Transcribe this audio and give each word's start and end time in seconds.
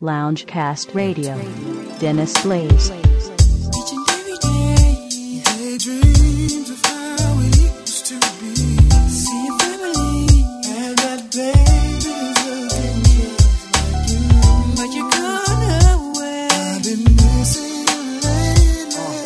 Loungecast 0.00 0.94
Radio. 0.94 1.34
Dennis 1.98 2.32
Blaze. 2.44 2.90
Each 2.92 3.90
and 3.90 4.08
every 4.08 4.38
day, 4.38 5.42
Daydreams 5.44 6.70
of 6.70 6.80
how 6.86 7.34
we 7.36 7.46
used 7.66 8.06
to 8.06 8.14
be. 8.38 8.54
see 9.10 9.44
your 9.44 9.58
family, 9.58 10.46
And 10.70 10.94
that 11.02 11.20
baby's 11.34 12.06
looking 12.06 13.02
just 13.02 13.42
like 13.58 14.06
you. 14.06 14.22
but 14.78 14.88
you're 14.94 15.10
gone 15.10 15.66
away. 15.98 16.46
I've 16.46 16.78
been 16.86 17.02
missing 17.18 17.82
you 17.90 18.00
lately. 18.22 19.18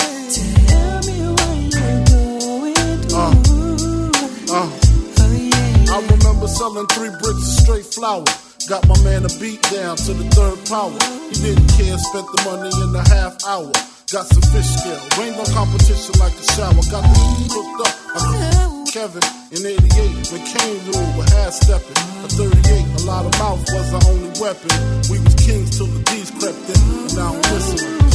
Tell 0.72 0.98
me 1.04 1.16
what 1.36 1.56
you're 1.76 2.04
going 2.08 3.00
through. 3.04 3.20
Uh, 3.20 4.56
oh 4.56 5.32
yeah. 5.36 5.92
I 5.92 6.00
remember 6.00 6.48
selling 6.48 6.86
three 6.86 7.10
bricks 7.20 7.44
of 7.44 7.60
straight 7.60 7.84
flour. 7.92 8.24
Got 8.72 8.88
my 8.88 8.96
man 9.04 9.20
a 9.20 9.28
beat 9.36 9.60
down 9.68 10.00
to 10.00 10.16
the 10.16 10.24
third 10.32 10.56
power. 10.64 10.96
He 11.28 11.36
didn't 11.44 11.68
care, 11.76 11.92
spent 12.08 12.24
the 12.24 12.40
money 12.48 12.72
in 12.72 12.96
a 12.96 13.04
half 13.04 13.36
hour. 13.44 13.68
Got 14.08 14.24
some 14.32 14.40
fish 14.48 14.64
scale, 14.64 14.96
rained 15.20 15.36
on 15.36 15.44
competition 15.52 16.16
like 16.16 16.32
a 16.32 16.44
shower. 16.56 16.80
Got 16.88 17.04
the 17.04 17.20
cooked 17.52 17.84
up. 17.84 17.92
I 18.16 18.72
Kevin 18.88 19.20
in 19.52 19.60
88 19.60 20.32
when 20.32 20.40
Kane 20.48 20.80
ruled 20.88 21.16
with 21.20 21.28
half 21.36 21.52
stepping. 21.52 22.00
At 22.24 22.32
38, 22.32 23.04
a 23.04 23.04
lot 23.04 23.28
of 23.28 23.36
mouth 23.36 23.60
was 23.60 23.92
our 23.92 24.04
only 24.08 24.32
weapon. 24.40 24.72
We 25.12 25.20
was 25.20 25.36
kings 25.36 25.76
till 25.76 25.92
the 25.92 26.00
D's 26.08 26.32
crept 26.32 26.64
in, 26.72 26.80
and 26.80 27.12
now 27.12 27.36
I'm 27.36 27.44
listening. 27.52 28.11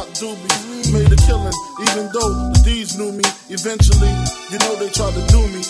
Rock 0.00 0.08
doobies. 0.16 0.92
Made 0.92 1.12
a 1.12 1.20
killing, 1.28 1.52
even 1.84 2.08
though 2.12 2.32
the 2.52 2.60
D's 2.64 2.96
knew 2.96 3.12
me. 3.12 3.24
Eventually, 3.48 4.12
you 4.50 4.58
know 4.64 4.72
they 4.80 4.88
tried 4.88 5.12
to 5.12 5.24
do 5.28 5.42
me. 5.52 5.62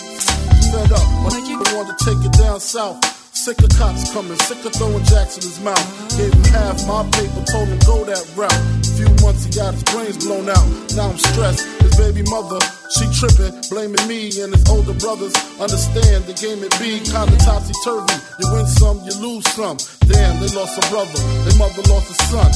Fed 0.71 0.91
up, 0.91 1.03
but 1.23 1.35
I 1.35 1.75
want 1.75 1.91
to 1.91 1.97
take 2.05 2.21
it 2.23 2.33
down 2.39 2.59
south. 2.59 2.99
Sick 3.35 3.59
of 3.59 3.69
cops 3.77 4.13
coming, 4.13 4.37
sick 4.47 4.63
of 4.65 4.73
throwing 4.73 5.03
jacks 5.05 5.35
in 5.37 5.43
his 5.43 5.59
mouth. 5.59 5.83
Gave 6.17 6.33
him 6.33 6.43
half 6.55 6.79
my 6.87 7.03
paper, 7.11 7.43
told 7.51 7.67
him 7.67 7.79
go 7.85 8.05
that 8.05 8.23
route. 8.35 8.80
Few 9.01 9.25
months 9.25 9.45
he 9.45 9.51
got 9.57 9.73
his 9.73 9.81
brains 9.89 10.17
blown 10.21 10.45
out. 10.45 10.67
Now 10.93 11.09
I'm 11.09 11.17
stressed. 11.17 11.65
His 11.81 11.97
baby 11.97 12.21
mother, 12.29 12.61
she 12.93 13.09
tripping, 13.17 13.57
blaming 13.73 14.05
me 14.05 14.29
and 14.37 14.53
his 14.53 14.61
older 14.69 14.93
brothers. 14.93 15.33
Understand 15.57 16.29
the 16.29 16.37
game 16.37 16.61
it 16.61 16.69
be 16.77 17.01
kinda 17.01 17.33
topsy 17.41 17.73
turvy. 17.81 18.13
You 18.37 18.45
win 18.53 18.67
some, 18.69 19.01
you 19.01 19.13
lose 19.17 19.41
some. 19.57 19.81
Damn, 20.05 20.37
they 20.37 20.53
lost 20.53 20.77
a 20.77 20.85
brother, 20.93 21.17
their 21.17 21.57
mother 21.57 21.81
lost 21.89 22.13
a 22.13 22.15
son. 22.29 22.51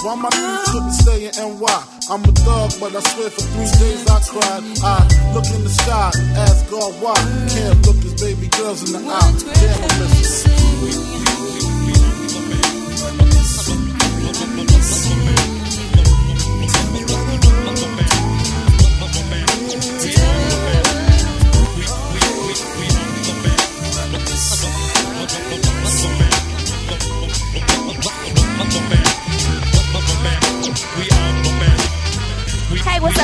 Why 0.00 0.14
my 0.16 0.30
niggas 0.32 0.64
couldn't 0.72 0.96
stay 0.96 1.28
in 1.28 1.32
NY? 1.36 1.78
I'm 2.08 2.24
a 2.24 2.32
thug, 2.32 2.72
but 2.80 2.96
I 2.96 3.00
swear 3.12 3.28
for 3.28 3.44
three 3.44 3.68
days 3.76 4.00
I 4.08 4.16
cried. 4.32 4.64
I 4.80 4.96
look 5.36 5.44
in 5.52 5.60
the 5.60 5.74
sky, 5.84 6.08
ask 6.40 6.70
God 6.72 6.96
why. 7.04 7.20
Can't 7.52 7.84
look 7.84 8.00
his 8.00 8.16
baby 8.16 8.48
girls 8.48 8.80
in 8.80 8.96
the 8.96 9.04
eye. 9.12 9.32
Damn, 9.44 9.84
I 9.84 9.88
miss 10.00 10.40
her. 10.48 11.35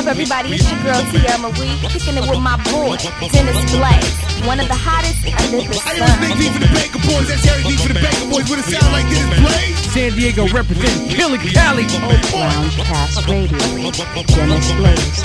Up, 0.02 0.08
everybody? 0.10 0.50
It's 0.54 0.70
your 0.70 0.82
girl 0.82 1.00
Tia 1.10 1.38
Marie, 1.38 1.78
kicking 1.88 2.16
it 2.18 2.26
with 2.26 2.40
my 2.40 2.56
boy 2.70 2.96
Dennis 3.30 3.62
Blaze, 3.70 4.16
one 4.46 4.58
of 4.58 4.66
the 4.66 4.74
hottest 4.74 5.22
under 5.22 5.62
the 5.62 5.78
I 5.78 5.94
was 6.02 6.16
Big. 6.18 6.34
D 6.38 6.50
for 6.50 6.58
the 6.58 6.70
Baker 6.74 6.98
Boys. 7.06 7.28
That's 7.28 7.44
Harry 7.46 7.62
D 7.62 7.76
for 7.78 7.88
the 7.88 8.00
Baker 8.02 8.26
Boys. 8.30 8.50
With 8.50 8.58
a 8.58 8.66
sound 8.66 8.90
like 8.92 9.06
this, 9.06 9.22
Blaze. 9.38 9.78
San 9.94 10.10
Diego 10.18 10.48
representing 10.50 11.08
Killer 11.08 11.38
Cali. 11.38 11.84
Loungecast 11.86 13.26
Radio. 13.30 13.58
Dennis 14.26 14.72
Blaze. 14.74 15.22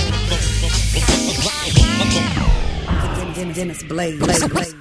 Dennis 3.55 3.83
Blaze. 3.83 4.19
Blaze. 4.19 4.47
Blaze. 4.47 4.75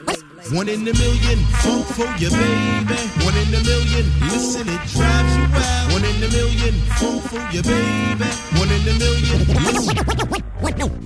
One 0.52 0.68
in 0.68 0.86
a 0.86 0.92
million, 0.92 1.38
funk 1.64 1.86
for 1.86 2.06
your 2.22 2.30
baby. 2.30 3.00
One 3.24 3.34
in 3.34 3.50
a 3.50 3.60
million, 3.64 4.04
listen, 4.30 4.68
it 4.68 4.80
drives 4.92 5.36
you 5.36 5.46
wild. 5.50 5.85
One 5.96 6.04
in 6.04 6.22
a 6.22 6.28
million, 6.28 6.74
funk 7.00 7.22
for 7.24 7.40
your 7.56 7.62
baby. 7.62 8.28
One 8.60 8.68
in 8.68 8.84
a 8.84 8.92
million. 9.00 9.40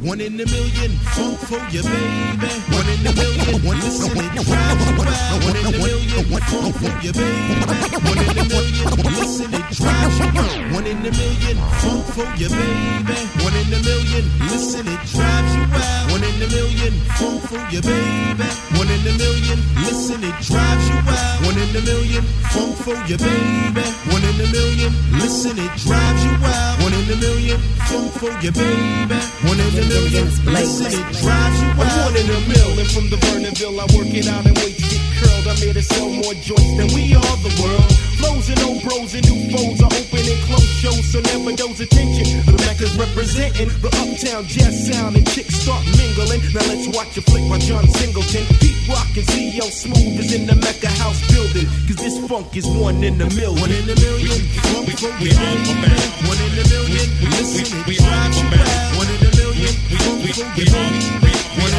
One 0.03 0.21
in 0.21 0.34
a 0.34 0.45
million, 0.45 0.91
funk 1.15 1.39
for 1.47 1.62
your 1.71 1.84
baby. 1.84 2.51
One 2.75 2.89
in 2.91 3.06
a 3.06 3.15
million, 3.15 3.62
one 3.62 3.78
listen, 3.78 4.19
it 4.19 4.33
drives 4.43 4.91
you 4.91 4.99
wild. 4.99 5.45
One 5.47 5.55
in 5.55 5.67
a 5.67 5.78
million, 5.78 6.25
funk 6.43 6.75
for 6.75 6.91
your 7.06 7.12
baby. 7.15 7.71
One 8.03 8.19
in 8.19 8.34
a 8.34 8.45
million, 8.51 8.91
listen, 9.15 9.55
it 9.55 9.71
drives 9.78 10.19
you 10.19 10.27
wild. 10.34 10.73
One 10.75 10.87
in 10.89 10.99
a 10.99 11.11
million, 11.15 11.57
funk 11.78 12.07
for 12.11 12.27
your 12.34 12.51
baby. 12.51 13.19
One 13.47 13.55
in 13.55 13.71
a 13.71 13.78
million, 13.87 14.25
listen, 14.51 14.89
it 14.89 15.07
drives 15.07 15.55
you 15.55 15.67
wild. 15.71 16.00
One 16.10 16.25
in 16.25 16.43
a 16.43 16.48
million, 16.50 16.93
funk 17.16 17.43
for 17.47 17.62
your 17.71 17.82
baby. 17.82 18.48
One 18.75 18.91
in 18.91 19.03
a 19.06 19.15
million, 19.15 19.59
listen, 19.87 20.22
it 20.25 20.34
drives 20.43 20.87
you 20.91 20.98
wild. 21.06 21.47
One 21.47 21.59
in 21.59 21.71
a 21.71 21.82
million, 21.87 22.25
funk 22.50 22.76
for 22.82 22.98
your 23.06 23.19
baby. 23.19 23.84
One 24.10 24.25
in 24.26 24.37
a 24.43 24.47
million, 24.50 24.93
listen, 25.22 25.59
it 25.59 25.72
drives 25.87 26.22
you 26.25 26.34
wild. 26.43 26.82
One 26.82 26.94
in 26.94 27.06
a 27.15 27.16
million, 27.16 27.59
funk 27.87 28.12
for 28.19 28.32
your 28.43 28.53
baby. 28.53 29.19
One 29.47 29.60
in 29.60 29.75
a 29.78 29.84
million, 29.87 30.26
listen, 30.50 30.91
it 30.91 31.06
drives 31.22 31.59
you 31.62 31.71
wild. 31.78 32.10
One 32.10 32.16
in 32.19 32.27
a 32.27 32.41
million 32.50 32.87
from 32.91 33.06
the 33.10 33.16
Vernonville. 33.16 33.78
I 33.78 33.87
work 33.94 34.10
it 34.10 34.27
out 34.27 34.44
and 34.47 34.56
wait 34.59 34.77
to 34.77 34.87
get 34.91 35.03
curled. 35.22 35.47
I'm 35.47 35.56
here 35.56 35.75
to 35.75 35.82
sell 35.82 36.10
more 36.10 36.34
joints 36.34 36.75
than 36.75 36.88
we 36.91 37.15
are 37.15 37.37
the 37.47 37.54
world. 37.62 38.09
Flows 38.20 38.53
and 38.53 38.60
old 38.69 38.82
bros 38.84 39.14
and 39.16 39.25
new 39.25 39.48
foes 39.48 39.81
are 39.81 39.88
open 39.88 40.20
and 40.20 40.41
close 40.44 40.70
shows, 40.76 41.04
so 41.08 41.25
never 41.25 41.56
those 41.56 41.81
attention. 41.81 42.44
The 42.44 42.60
Mecca's 42.69 42.92
representing 43.00 43.72
the 43.81 43.88
uptown 43.97 44.44
jazz 44.44 44.76
sound 44.92 45.16
and 45.16 45.25
chicks 45.32 45.56
start 45.56 45.81
mingling. 45.97 46.44
Now 46.53 46.69
let's 46.69 46.84
watch 46.92 47.16
a 47.16 47.22
flick 47.25 47.48
by 47.48 47.56
John 47.64 47.88
Singleton. 47.88 48.44
Pete 48.60 48.76
Rock 48.92 49.09
and 49.16 49.25
CL 49.25 49.72
Smooth 49.72 50.20
is 50.20 50.36
in 50.36 50.44
the 50.44 50.56
Mecca 50.60 50.92
house 51.00 51.20
building. 51.32 51.64
Cause 51.88 51.97
this 51.97 52.16
funk 52.28 52.53
is 52.56 52.69
one 52.69 53.00
in 53.00 53.16
a 53.25 53.28
million. 53.32 53.56
One 53.56 53.72
in 53.72 53.88
a 53.88 53.97
million. 53.97 54.41
Funk 54.69 54.92
for 55.00 55.12
we 55.16 55.32
One 55.32 56.41
in 56.44 56.60
a 56.60 56.64
million. 56.69 57.06
Listen, 57.41 57.72
it 57.88 58.04
drives 58.04 58.36
you 58.36 58.48
wild. 58.53 59.00
One 59.00 59.09
in 59.16 59.20
a 59.25 59.30
million. 59.32 59.72
Funk 59.97 60.28
for 60.36 60.44
we 60.60 60.64
One 60.69 61.29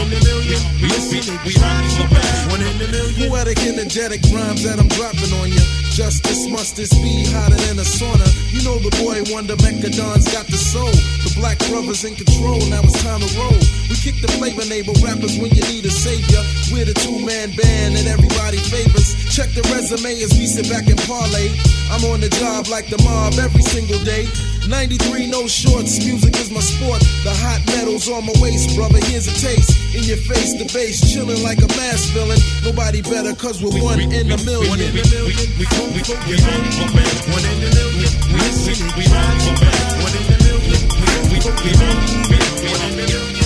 in 0.01 0.13
a 0.13 0.21
million. 0.25 0.61
Listen, 0.81 1.35
it 1.45 1.53
drives 1.53 1.93
you 1.97 2.05
wild. 2.09 2.51
One 2.51 2.61
in 2.61 2.75
a 2.81 2.87
million. 2.89 3.29
Poetic, 3.29 3.59
energetic 3.65 4.21
rhymes 4.33 4.63
that 4.63 4.79
I'm 4.79 4.89
dropping 4.89 5.31
on 5.41 5.49
you. 5.49 5.63
Justice 5.93 6.47
must 6.47 6.75
this 6.75 6.93
be 6.93 7.25
hotter 7.29 7.59
than 7.67 7.77
a 7.77 7.85
sauna. 7.85 8.25
You 8.51 8.63
know 8.63 8.79
the 8.79 8.91
boy 8.97 9.21
Wonder 9.33 9.55
Mecca 9.61 9.89
Don's 9.91 10.31
got 10.31 10.47
the 10.47 10.57
soul. 10.57 10.91
The 11.25 11.33
black 11.35 11.59
brothers 11.69 12.03
in 12.05 12.15
control, 12.15 12.59
now 12.69 12.81
it's 12.81 13.01
time 13.03 13.19
to 13.19 13.29
roll. 13.37 13.80
We 13.91 13.99
kick 13.99 14.23
the 14.23 14.31
flavor 14.39 14.63
neighbor 14.71 14.95
rappers 15.03 15.35
when 15.35 15.51
you 15.51 15.67
need 15.67 15.83
a 15.83 15.91
savior. 15.91 16.39
We're 16.71 16.87
the 16.87 16.95
two 16.95 17.19
man 17.27 17.51
band 17.59 17.99
that 17.99 18.07
everybody 18.07 18.55
favors. 18.71 19.19
Check 19.27 19.51
the 19.51 19.67
resume 19.67 20.15
as 20.23 20.31
we 20.31 20.47
sit 20.47 20.71
back 20.71 20.87
and 20.87 20.95
parlay. 21.03 21.51
I'm 21.91 21.99
on 22.07 22.23
the 22.23 22.31
job 22.39 22.71
like 22.71 22.87
the 22.87 22.95
mob 23.03 23.35
every 23.35 23.59
single 23.67 23.99
day. 24.07 24.31
93 24.71 25.27
no 25.27 25.43
shorts, 25.43 25.99
music 26.07 26.39
is 26.39 26.47
my 26.55 26.63
sport. 26.63 27.03
The 27.27 27.35
hot 27.35 27.59
metal's 27.75 28.07
on 28.07 28.23
my 28.23 28.31
waist, 28.39 28.79
brother. 28.79 28.95
Here's 29.11 29.27
a 29.27 29.35
taste. 29.35 29.75
In 29.91 30.07
your 30.07 30.23
face, 30.23 30.55
the 30.55 30.71
bass 30.71 31.03
chilling 31.11 31.43
like 31.43 31.59
a 31.59 31.67
mass 31.75 32.07
villain. 32.15 32.39
Nobody 32.63 33.03
better, 33.03 33.35
cause 33.35 33.59
we're 33.59 33.75
one 33.75 33.99
in 33.99 34.31
a 34.31 34.39
million. 34.47 34.71
One 34.71 34.79
in 34.79 34.95
a 34.95 35.03
million. 35.03 35.35
We 35.59 35.67
funk 35.67 35.99
for 35.99 36.31
your 36.31 36.39
baby. 36.39 37.11
One 37.27 37.43
in 37.43 37.59
a 37.59 37.69
million. 37.75 38.11
Listen, 38.39 38.87
we 38.95 39.03
drive 39.03 39.35
you 39.43 39.51
wild. 39.59 39.99
One 39.99 40.15
in 40.15 40.31
a 40.31 40.37
million. 40.47 40.79
We 41.27 41.43
funk 41.43 41.59
for 41.59 41.67
your 41.67 41.75
baby. 41.75 42.39
One 42.71 42.79
in 42.79 42.87
a 42.87 42.95
million. 42.95 43.40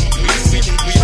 Listen, 0.55 0.94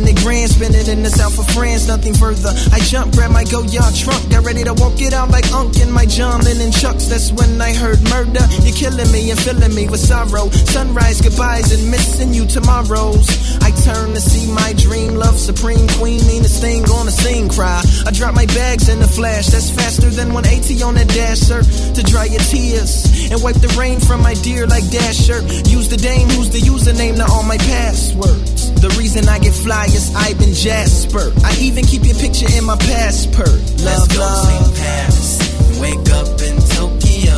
500 0.00 0.24
grand, 0.24 0.50
spending 0.50 0.86
in 0.88 1.02
the 1.02 1.10
south 1.10 1.38
of 1.38 1.46
France, 1.52 1.86
nothing 1.86 2.14
further. 2.14 2.48
I 2.72 2.80
jump, 2.80 3.12
grab 3.12 3.32
my 3.32 3.44
Goyard 3.44 3.92
trunk, 3.92 4.30
got 4.30 4.44
ready 4.44 4.64
to 4.64 4.72
walk 4.72 4.96
it 5.00 5.12
out 5.12 5.28
like 5.28 5.44
unk 5.52 5.78
in 5.78 5.92
my 5.92 6.06
John 6.06 6.40
Lennon 6.40 6.72
chucks. 6.72 7.06
That's 7.06 7.30
when 7.32 7.60
I 7.60 7.74
heard 7.74 8.00
murder. 8.08 8.40
You're 8.64 8.76
killing 8.76 9.10
me 9.12 9.30
and 9.30 9.38
filling 9.38 9.74
me 9.74 9.88
with 9.88 10.00
sorrow. 10.00 10.48
Sunrise 10.72 11.20
goodbyes 11.20 11.72
and 11.76 11.90
missing 11.90 12.32
you 12.32 12.46
tomorrows. 12.46 13.28
I 13.60 13.70
turn 13.84 14.14
to 14.14 14.20
see 14.20 14.50
my 14.52 14.72
dream 14.78 15.16
love, 15.16 15.38
supreme 15.38 15.86
queen, 16.00 16.20
This 16.40 16.60
thing 16.60 16.84
on 16.88 17.06
the 17.06 17.12
scene 17.12 17.48
cry. 17.48 17.82
I 18.06 18.10
drop 18.10 18.34
my 18.34 18.46
bags 18.46 18.88
in 18.88 19.00
the 19.00 19.08
flash, 19.08 19.48
that's 19.48 19.70
faster 19.70 20.08
than 20.08 20.32
180 20.32 20.82
on 20.82 20.96
a 20.96 21.04
dasher 21.04 21.60
to 21.60 22.02
dry 22.02 22.24
your 22.24 22.40
tears 22.48 23.04
and 23.30 23.42
wipe 23.42 23.60
the 23.60 23.68
rain 23.78 24.00
from 24.00 24.22
my 24.22 24.34
dear 24.34 24.66
like 24.66 24.88
Dasher. 24.90 25.44
Use 25.68 25.88
the 25.88 25.96
dame 25.96 26.28
who's 26.30 26.48
the 26.50 26.60
username, 26.60 27.16
to 27.16 27.26
all 27.30 27.42
my 27.42 27.58
password. 27.58 28.49
The 28.78 28.94
reason 28.98 29.28
I 29.28 29.38
get 29.38 29.52
fly 29.54 29.86
is 29.86 30.14
Ivan 30.14 30.54
Jasper. 30.54 31.32
I 31.44 31.56
even 31.60 31.84
keep 31.84 32.04
your 32.04 32.16
picture 32.16 32.46
in 32.56 32.64
my 32.64 32.76
passport. 32.76 33.48
Let's 33.82 34.06
go 34.08 34.20
love. 34.20 34.74
to 34.74 34.80
Paris 34.80 35.70
and 35.70 35.80
wake 35.80 36.08
up 36.14 36.40
in 36.40 36.56
Tokyo. 36.78 37.36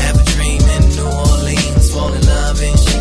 Have 0.00 0.16
a 0.20 0.24
dream 0.32 0.62
in 0.62 0.82
New 0.96 1.10
Orleans, 1.10 1.92
fall 1.92 2.12
in 2.12 2.26
love 2.26 2.62
in 2.62 2.95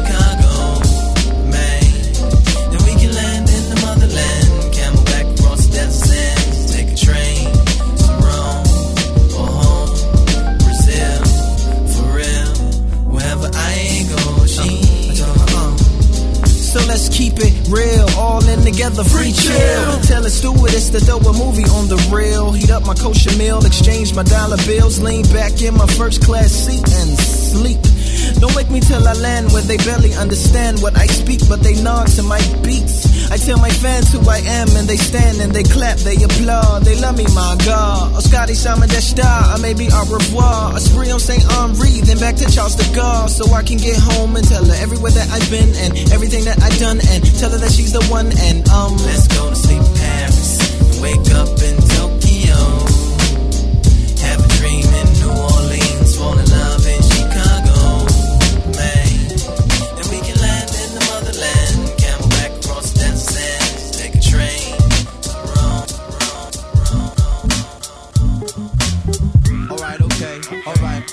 let's 16.96 17.10
keep 17.10 17.34
it 17.40 17.52
real, 17.68 18.08
all 18.18 18.42
in 18.48 18.62
together, 18.62 19.04
free 19.04 19.34
chill. 19.34 20.00
Tell 20.08 20.26
a 20.26 20.30
stewardess 20.30 20.90
to 20.92 21.02
throw 21.02 21.18
a 21.18 21.34
movie 21.34 21.68
on 21.76 21.90
the 21.90 21.98
rail. 22.10 22.54
Heat 22.54 22.72
up 22.72 22.86
my 22.86 22.94
kosher 22.94 23.36
meal, 23.36 23.66
exchange 23.66 24.16
my 24.16 24.24
dollar 24.24 24.56
bills, 24.66 25.02
lean 25.02 25.24
back 25.34 25.62
in 25.62 25.74
my 25.74 25.88
first 25.88 26.24
class 26.24 26.52
seat 26.52 26.88
and 26.88 27.20
sleep. 27.20 27.95
Don't 28.40 28.56
wake 28.56 28.70
me 28.70 28.80
till 28.80 29.08
I 29.08 29.14
land 29.14 29.52
where 29.54 29.64
they 29.64 29.78
barely 29.78 30.14
understand 30.14 30.82
what 30.82 30.98
I 30.98 31.08
speak, 31.08 31.42
but 31.48 31.62
they 31.62 31.82
nod 31.82 32.08
to 32.20 32.24
my 32.24 32.40
beats. 32.64 33.30
I 33.32 33.38
tell 33.38 33.58
my 33.58 33.70
fans 33.70 34.12
who 34.12 34.20
I 34.30 34.38
am, 34.38 34.68
and 34.76 34.88
they 34.88 34.98
stand 34.98 35.42
and 35.42 35.52
they 35.54 35.64
clap, 35.64 35.98
they 35.98 36.16
applaud, 36.16 36.84
they 36.84 37.00
love 37.00 37.18
me, 37.18 37.26
my 37.34 37.58
God. 37.66 38.22
Scotty 38.22 38.54
Simon 38.54 38.90
Dash 38.90 39.16
Star, 39.16 39.56
or 39.56 39.60
maybe 39.60 39.88
au 39.92 40.06
revoir. 40.06 40.76
A 40.76 40.80
spree 40.80 41.12
on 41.12 41.20
St. 41.20 41.44
Henri, 41.54 42.02
then 42.02 42.20
back 42.20 42.36
to 42.36 42.46
Charles 42.52 42.76
de 42.76 42.84
Gaulle, 42.94 43.30
so 43.30 43.52
I 43.54 43.64
can 43.64 43.78
get 43.78 43.98
home 43.98 44.36
and 44.36 44.46
tell 44.48 44.64
her 44.64 44.78
everywhere 44.82 45.12
that 45.12 45.30
I've 45.32 45.50
been 45.50 45.74
and 45.76 45.98
everything 46.12 46.46
that 46.46 46.62
I've 46.62 46.78
done, 46.78 47.00
and 47.10 47.24
tell 47.40 47.50
her 47.50 47.58
that 47.58 47.72
she's 47.72 47.94
the 47.94 48.04
one. 48.12 48.28
And 48.38 48.68
um, 48.70 48.96
Let's 49.08 49.28
go 49.28 49.50
to 49.50 49.56
sleep 49.56 49.82
Paris 49.96 50.60
and 50.82 51.02
wake 51.02 51.28
up 51.34 51.50
in 51.64 51.95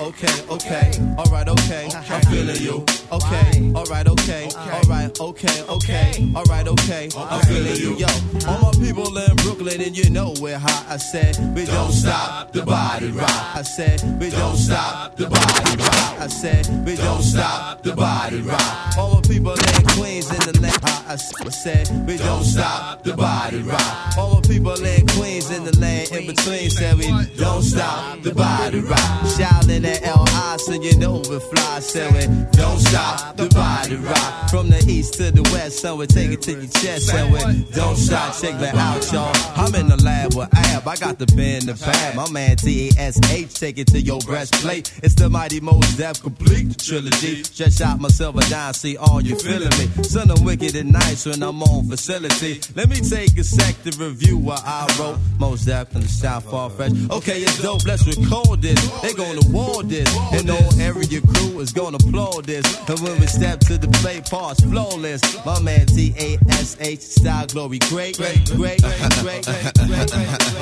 okay, 0.02 0.42
okay, 0.50 0.92
alright, 1.16 1.48
okay, 1.48 1.88
I'm 1.94 2.22
feeling 2.22 2.60
you. 2.60 2.84
Okay, 3.12 3.72
alright, 3.74 4.08
okay, 4.08 4.48
alright, 4.56 5.20
okay, 5.20 5.62
okay, 5.68 6.32
alright, 6.34 6.68
okay, 6.68 7.08
I'm 7.16 7.40
feeling 7.42 7.76
you. 7.76 7.96
Yo, 7.96 8.06
all 8.48 8.60
my 8.60 8.72
people 8.84 9.16
in 9.16 9.36
Brooklyn, 9.36 9.80
and 9.80 9.96
you 9.96 10.10
know 10.10 10.34
we're 10.40 10.58
hot. 10.58 10.86
I 10.88 10.96
said, 10.96 11.38
we 11.54 11.64
don't 11.64 11.92
stop 11.92 12.52
the 12.52 12.62
body 12.62 13.10
rock. 13.10 13.30
I 13.30 13.62
said, 13.62 14.02
we 14.20 14.30
don't 14.30 14.56
stop 14.56 15.16
the 15.16 15.28
body 15.28 15.76
rock. 15.76 16.20
I 16.20 16.26
said, 16.26 16.66
we 16.86 16.96
don't 16.96 17.22
stop 17.22 17.82
the 17.82 17.94
body 17.94 18.40
rock. 18.40 18.96
All 18.98 19.14
my 19.14 19.20
people 19.22 19.52
in 19.52 19.86
Queens 19.94 20.30
in 20.30 20.52
the 20.52 20.60
land. 20.60 20.78
I 21.12 21.16
said, 21.16 22.06
we 22.06 22.16
don't 22.16 22.44
stop 22.44 23.02
the 23.02 23.14
body 23.14 23.60
rock. 23.60 24.16
All 24.16 24.36
my 24.36 24.40
people 24.40 24.82
in 24.84 25.06
Queens 25.08 25.50
in 25.50 25.64
the 25.64 25.78
land 25.78 26.10
in 26.12 26.26
between 26.26 26.70
said 26.70 26.96
we 26.96 27.08
don't 27.36 27.62
stop 27.62 28.22
the 28.22 28.34
body 28.34 28.80
rock. 28.80 29.26
Shouting 29.36 29.84
at 29.84 29.91
L.I. 30.02 30.56
so 30.58 30.72
you 30.72 30.92
we 31.28 31.38
fly. 31.38 31.80
We 32.12 32.26
don't 32.52 32.78
stop 32.78 33.36
the 33.36 33.48
body 33.48 33.96
rock. 33.96 34.50
From 34.50 34.70
the 34.70 34.84
east 34.88 35.14
to 35.14 35.30
the 35.30 35.42
west, 35.52 35.80
so 35.80 35.96
we 35.96 36.06
take 36.06 36.30
it 36.30 36.42
to 36.42 36.52
your 36.52 36.66
chest. 36.66 37.12
We 37.12 37.64
don't 37.74 37.96
stop, 37.96 38.34
check 38.40 38.58
that 38.60 38.74
out, 38.74 39.12
y'all. 39.12 39.32
I'm 39.56 39.74
in 39.74 39.88
the 39.88 40.02
lab 40.02 40.34
with 40.34 40.48
Ab, 40.54 40.86
I 40.86 40.96
got 40.96 41.18
the 41.18 41.26
pen, 41.26 41.66
the 41.66 41.74
pad. 41.74 42.16
My 42.16 42.30
man 42.30 42.56
T-A-S-H, 42.56 43.54
take 43.54 43.78
it 43.78 43.88
to 43.88 44.00
your 44.00 44.20
breastplate. 44.20 44.92
It's 45.02 45.14
the 45.14 45.28
mighty 45.28 45.60
Mos 45.60 45.96
Def 45.96 46.22
complete 46.22 46.68
the 46.68 46.74
trilogy. 46.74 47.42
Stretch 47.44 47.80
out 47.80 48.00
myself 48.00 48.22
silver 48.22 48.50
dime, 48.50 48.74
see 48.74 48.96
all 48.96 49.20
you 49.20 49.36
feeling 49.36 49.70
me. 49.78 49.86
Son 50.04 50.30
of 50.30 50.44
wicked 50.44 50.76
and 50.76 50.92
nice 50.92 51.26
when 51.26 51.42
I'm 51.42 51.62
on 51.62 51.88
facility. 51.88 52.60
Let 52.76 52.88
me 52.88 52.96
take 52.96 53.36
a 53.38 53.44
sec 53.44 53.82
to 53.84 53.90
review 53.98 54.38
what 54.38 54.62
I 54.64 54.86
wrote. 54.98 55.18
Mos 55.38 55.64
Def 55.64 55.94
in 55.94 56.02
the 56.02 56.08
South 56.08 56.44
far 56.44 56.70
fresh. 56.70 56.92
Okay, 57.10 57.40
it's 57.40 57.60
dope, 57.60 57.84
let's 57.86 58.06
record 58.06 58.62
this. 58.62 58.78
They 59.00 59.12
gonna 59.14 59.40
this. 59.88 60.08
And 60.32 60.46
no 60.46 60.58
area 60.78 61.20
crew 61.20 61.60
is 61.60 61.72
gonna 61.72 61.96
applaud 61.96 62.44
this. 62.44 62.66
And 62.88 62.98
when 63.00 63.20
we 63.20 63.26
step 63.26 63.60
to 63.60 63.78
the 63.78 63.88
plate, 64.00 64.24
parts 64.30 64.60
flawless. 64.64 65.22
My 65.44 65.60
man 65.60 65.86
T-A-S-H, 65.86 67.00
style 67.00 67.46
glory, 67.46 67.78
great, 67.78 68.16
great, 68.16 68.44
great, 68.46 68.80
great, 68.80 69.22
great, 69.22 69.44
great, 69.44 70.14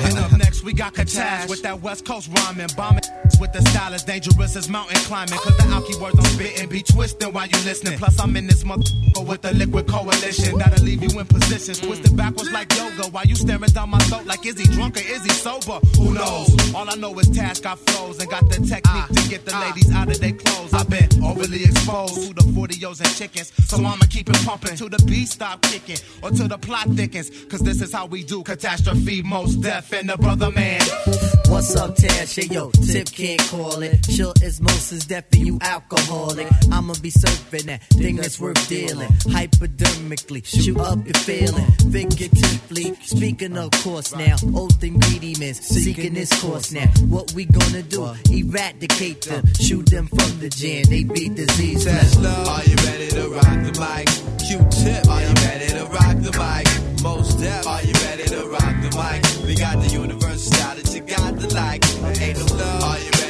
And 0.05 0.19
up 0.19 0.33
next, 0.33 0.63
we 0.63 0.73
got 0.73 0.95
Katash 0.95 1.49
with 1.49 1.63
that 1.63 1.81
West 1.81 2.05
Coast 2.05 2.31
rhyming. 2.37 2.69
Bombing 2.77 3.03
with 3.41 3.53
the 3.53 3.63
style 3.71 3.95
as 3.95 4.05
dangerous 4.05 4.57
as 4.57 4.69
mountain 4.69 4.97
climbing. 5.09 5.39
Cause 5.39 5.57
the 5.57 5.65
alky 5.65 6.01
words 6.01 6.19
I'm 6.19 6.25
spitting 6.27 6.69
be 6.69 6.83
twisting 6.83 7.33
while 7.33 7.47
you 7.47 7.59
listening. 7.65 7.99
Plus, 7.99 8.19
I'm 8.21 8.37
in 8.37 8.47
this 8.47 8.65
mother 8.65 8.85
with 9.27 9.43
the 9.43 9.51
Likwit 9.51 9.89
Coalition. 9.89 10.59
That'll 10.59 10.85
leave 10.85 11.03
you 11.03 11.19
in 11.19 11.27
positions 11.27 11.81
twisted 11.81 12.17
backwards 12.17 12.53
like 12.53 12.73
yoga. 12.77 13.09
While 13.11 13.25
you 13.25 13.35
staring 13.35 13.71
down 13.71 13.91
my 13.91 13.99
throat 14.01 14.27
like, 14.27 14.45
is 14.47 14.59
he 14.59 14.65
drunk 14.65 14.97
or 14.97 15.01
is 15.01 15.23
he 15.25 15.31
sober? 15.31 15.79
Who 15.97 16.15
knows? 16.15 16.75
All 16.75 16.89
I 16.89 16.95
know 16.97 17.19
is 17.19 17.29
Tash 17.31 17.61
got 17.61 17.79
flows 17.79 18.19
and 18.21 18.31
got 18.31 18.49
the 18.49 18.57
technique 18.67 19.00
to 19.09 19.29
get 19.29 19.45
the 19.45 19.59
ladies 19.59 19.93
out 19.93 20.09
of 20.09 20.21
their 20.21 20.33
clothes. 20.33 20.73
I've 20.75 20.89
been 20.89 21.25
overly 21.25 21.65
exposed 21.65 22.29
to 22.29 22.35
the 22.35 22.43
40s 22.43 23.01
and 23.01 23.15
chickens. 23.17 23.53
So 23.69 23.77
I'ma 23.79 24.05
keep 24.09 24.29
it 24.29 24.37
pumping 24.45 24.77
till 24.77 24.89
the 24.89 25.03
beat 25.07 25.29
stop 25.29 25.63
kicking 25.63 25.99
or 26.23 26.31
till 26.31 26.49
the 26.49 26.59
plot 26.59 26.89
thickens. 26.91 27.31
Cause 27.47 27.61
this 27.61 27.81
is 27.81 27.93
how 27.93 28.07
we 28.07 28.25
do 28.25 28.43
catastrophe, 28.43 29.23
Mos 29.23 29.55
Def 29.55 29.93
and 29.93 30.09
the 30.09 30.17
brother 30.17 30.51
man. 30.51 30.81
What's 31.49 31.75
up, 31.77 31.97
Tash? 31.97 32.37
Hey, 32.37 32.47
yo, 32.51 32.71
Tip 32.71 33.11
can't 33.11 33.41
call 33.49 33.83
it. 33.83 34.07
Most 34.61 34.93
is 34.93 35.07
deaf 35.07 35.25
and 35.33 35.47
you 35.47 35.59
alcoholic. 35.63 36.47
I'ma 36.71 36.95
be 37.01 37.11
surfing 37.11 37.65
that 37.65 37.83
thing 37.85 38.17
that's 38.17 38.39
worth 38.39 38.69
dealing. 38.69 39.09
Hypodermically, 39.09 40.45
shoot 40.45 40.79
up 40.79 41.05
your 41.05 41.15
feeling. 41.15 41.67
Figuratively, 41.91 42.95
speaking 43.03 43.57
of 43.57 43.71
course 43.83 44.15
now. 44.15 44.37
Old 44.55 44.83
ingredients, 44.83 45.61
seeking 45.61 46.15
this 46.15 46.33
course 46.41 46.73
now. 46.73 46.87
What 47.09 47.33
we 47.33 47.47
gonna 47.47 47.83
do? 47.83 48.13
Eradicate 48.31 48.90
them, 48.99 49.47
shoot 49.55 49.87
them 49.87 50.07
from 50.07 50.41
the 50.41 50.49
jam. 50.49 50.85
They 50.85 51.05
be 51.05 51.29
disease. 51.29 51.85
Tesla, 51.85 52.29
are 52.29 52.65
you 52.65 52.77
ready 52.87 53.09
to 53.09 53.29
rock 53.29 53.45
the 53.45 53.73
mic? 53.81 54.07
Q-Tip, 54.47 55.09
are 55.09 55.21
you 55.23 55.35
ready 55.47 55.69
to 55.69 55.85
rock 55.87 56.17
the 56.21 56.33
mic? 56.37 57.03
Mos 57.03 57.35
Def, 57.35 57.67
are 57.67 57.83
you 57.83 57.93
ready 58.05 58.25
to 58.25 58.47
rock 58.49 58.77
the 58.83 58.91
mic? 58.97 59.47
We 59.47 59.55
got 59.55 59.81
the 59.81 59.89
universal 59.89 60.39
style 60.39 60.77
that 60.77 60.95
you 60.95 61.01
got 61.01 61.39
to 61.41 61.55
like. 61.55 61.85
Ain't 62.21 62.39
no 62.39 62.57
love, 62.57 62.83
are 62.85 62.99
you 62.99 63.11
ready 63.11 63.30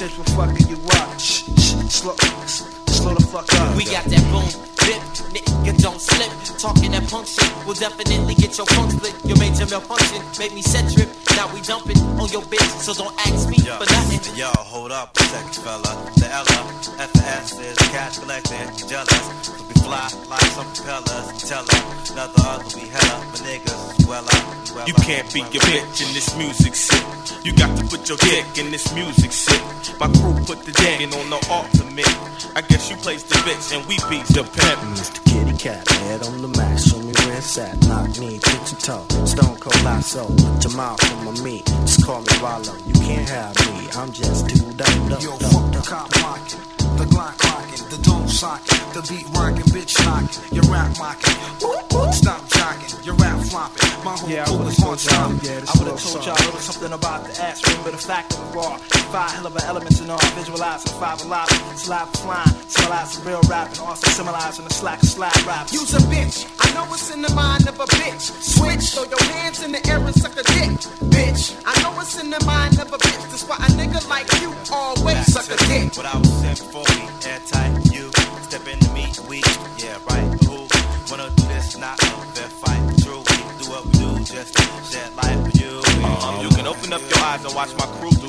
your 0.00 0.08
luck, 0.08 0.08
two 0.08 0.08
shits 0.08 0.10
for 0.16 0.24
fucking 0.32 0.68
you 0.68 0.78
up. 0.96 1.20
Shh, 1.20 1.44
shh, 1.60 1.76
slow, 1.92 2.16
slow 2.88 3.14
the 3.14 3.26
fuck 3.26 3.52
up. 3.54 3.76
We 3.76 3.84
got 3.84 4.04
that 4.04 4.24
boom, 4.32 4.48
bip, 4.80 5.02
nigga 5.34 5.82
don't 5.82 6.00
slip. 6.00 6.30
Talking 6.58 6.92
that 6.92 7.08
punk 7.08 7.26
shit 7.26 7.48
will 7.66 7.74
definitely 7.74 8.34
get 8.34 8.56
your 8.56 8.66
punk 8.66 8.92
split. 8.92 9.14
Your 9.24 9.38
major 9.38 9.66
malfunction 9.66 10.22
made 10.38 10.52
me 10.52 10.62
set 10.62 10.90
trip. 10.92 11.08
Now 11.36 11.52
we 11.52 11.60
dumping 11.60 11.98
on 12.16 12.28
your 12.30 12.42
bitch, 12.42 12.70
so 12.80 12.92
don't 12.94 13.14
ask 13.26 13.48
me 13.48 13.56
Yo, 13.58 13.76
for 13.76 13.86
nothing. 13.92 14.36
yo, 14.36 14.50
hold 14.56 14.92
up 14.92 15.16
a 15.16 15.22
second, 15.24 15.56
fella. 15.64 15.92
The 16.16 16.28
Ella, 16.32 16.58
F 16.98 17.12
the 17.12 17.24
S 17.24 17.58
is 17.60 17.76
cash 17.92 18.18
collecting. 18.18 18.88
Jealous? 18.88 19.24
Cause 19.44 19.64
we 19.68 19.74
fly 19.84 20.08
like 20.28 20.48
some 20.56 20.68
propellers. 20.72 21.44
Tell 21.44 21.64
her, 21.64 21.82
another 22.12 22.40
other, 22.48 22.64
we 22.76 22.88
hella. 22.88 23.16
My 23.24 23.38
niggas, 23.44 24.06
well 24.08 24.24
up, 24.24 24.88
You 24.88 24.94
can't 24.94 25.28
be 25.32 25.40
your 25.40 25.64
bitch 25.68 26.00
in 26.00 26.12
this 26.14 26.36
music 26.36 26.74
shit. 26.74 27.19
You 27.42 27.52
got 27.54 27.76
to 27.78 27.84
put 27.86 28.08
your 28.08 28.18
dick 28.18 28.58
in 28.58 28.70
this 28.70 28.94
music 28.94 29.32
shit. 29.32 29.62
My 29.98 30.08
crew 30.08 30.36
put 30.44 30.62
the 30.64 30.72
dick 30.72 31.00
in 31.00 31.12
on 31.12 31.30
the 31.30 31.40
ultimate. 31.48 32.12
I 32.54 32.60
guess 32.60 32.90
you 32.90 32.96
place 32.96 33.22
the 33.22 33.36
bitch 33.36 33.72
and 33.74 33.86
we 33.88 33.96
beat 34.10 34.26
the 34.28 34.44
pimp. 34.44 34.80
Mr. 34.92 35.24
Kitty 35.24 35.56
Cat, 35.56 35.88
head 35.88 36.22
on 36.22 36.42
the 36.42 36.48
mat, 36.48 36.78
show 36.80 36.98
me 36.98 37.12
where 37.24 37.38
it's 37.38 37.56
at. 37.56 37.80
Knock 37.88 38.18
me, 38.18 38.38
put 38.40 38.72
your 38.72 38.80
toe. 38.80 39.06
Stone 39.24 39.56
cold 39.56 39.82
lasso, 39.84 40.28
Jamal 40.60 40.96
from 40.98 41.24
my 41.24 41.40
meat. 41.42 41.64
Just 41.88 42.04
call 42.04 42.20
me 42.20 42.34
Rollo. 42.42 42.76
You 42.86 42.94
can't 42.94 43.28
have 43.28 43.56
me, 43.72 43.88
I'm 43.96 44.12
just 44.12 44.48
too 44.50 44.72
dope, 44.76 45.08
dope, 45.08 45.22
Yo, 45.22 45.36
fuck 45.36 45.72
the 45.72 45.82
cop 45.88 46.10
dope. 46.10 46.22
locking, 46.22 46.60
the 46.98 47.04
Glock 47.08 47.36
clocking, 47.38 47.88
the 47.88 47.98
dome 48.02 48.28
socking, 48.30 48.78
the 48.94 49.02
beat 49.10 49.26
rocking, 49.36 49.66
bitch 49.74 49.94
knocking, 50.04 50.54
your 50.54 50.64
rap 50.72 50.90
mocking. 50.98 51.34
Whoop, 51.60 51.92
whoop, 51.92 52.14
Stop 52.14 52.42
jocking, 52.48 53.04
your 53.04 53.14
rap 53.16 53.38
flopping. 53.50 53.88
My 54.04 54.16
whole 54.16 54.30
Yeah, 54.30 54.44
I 54.46 54.50
would've 54.52 54.68
is 54.72 54.76
told 54.78 54.98
on 54.98 55.04
y'all, 55.04 55.34
top. 55.34 55.42
yeah, 55.42 55.60
I 55.68 55.72
would've 55.78 56.00
told 56.00 56.00
song. 56.00 56.22
y'all 56.24 56.38
a 56.40 56.44
little 56.46 56.60
something 56.60 56.92
about 56.92 57.24
the 57.26 57.32
ass. 57.42 57.62
Remember 57.68 57.90
the 57.92 57.98
fact 57.98 58.32
of 58.34 58.38
the 58.40 58.58
raw. 58.58 58.76
Five 59.12 59.30
hell 59.32 59.46
of 59.46 59.56
an 59.56 59.62
elements 59.64 60.00
and 60.00 60.10
all. 60.10 60.18
Visualize 60.38 60.84
the 60.84 60.90
five 61.02 61.20
alive. 61.26 61.48
Slap 61.76 62.08
flying. 62.16 62.54
Symbolize 62.68 63.18
the 63.18 63.28
real 63.28 63.42
rapping. 63.50 63.80
Also 63.80 64.06
symbolizing 64.10 64.64
the 64.64 64.72
slack 64.74 65.00
slap 65.00 65.34
rap. 65.46 65.72
Use 65.72 65.92
a 65.94 65.98
bitch. 66.06 66.46
I 66.60 66.72
know 66.74 66.84
what's 66.88 67.10
in 67.10 67.20
the 67.22 67.32
mind 67.34 67.66
of 67.68 67.78
a 67.80 67.86
bitch. 67.98 68.22
Switch, 68.42 68.94
throw 68.94 69.04
your 69.04 69.22
hands 69.34 69.62
in 69.62 69.72
the 69.72 69.82
air 69.88 69.98
and 69.98 70.14
suck 70.14 70.32
a 70.38 70.42
dick. 70.44 70.70
Bitch, 71.10 71.60
I 71.66 71.74
know 71.82 71.90
what's 71.92 72.18
in 72.22 72.30
the 72.30 72.42
mind 72.44 72.78
of 72.80 72.92
a 72.92 72.98
bitch. 72.98 73.22
That's 73.30 73.44
why 73.48 73.56
a 73.56 73.68
nigga 73.74 74.06
like 74.08 74.26
you 74.40 74.54
always 74.72 75.26
suck 75.32 75.46
a 75.50 75.56
dick. 75.66 75.96
What 75.96 76.06
I 76.06 76.16
was 76.18 76.32
said 76.40 76.58
before 76.58 76.84
we 76.88 77.02
and 87.44 87.54
watch 87.54 87.74
my 87.76 87.86
crew 87.98 88.19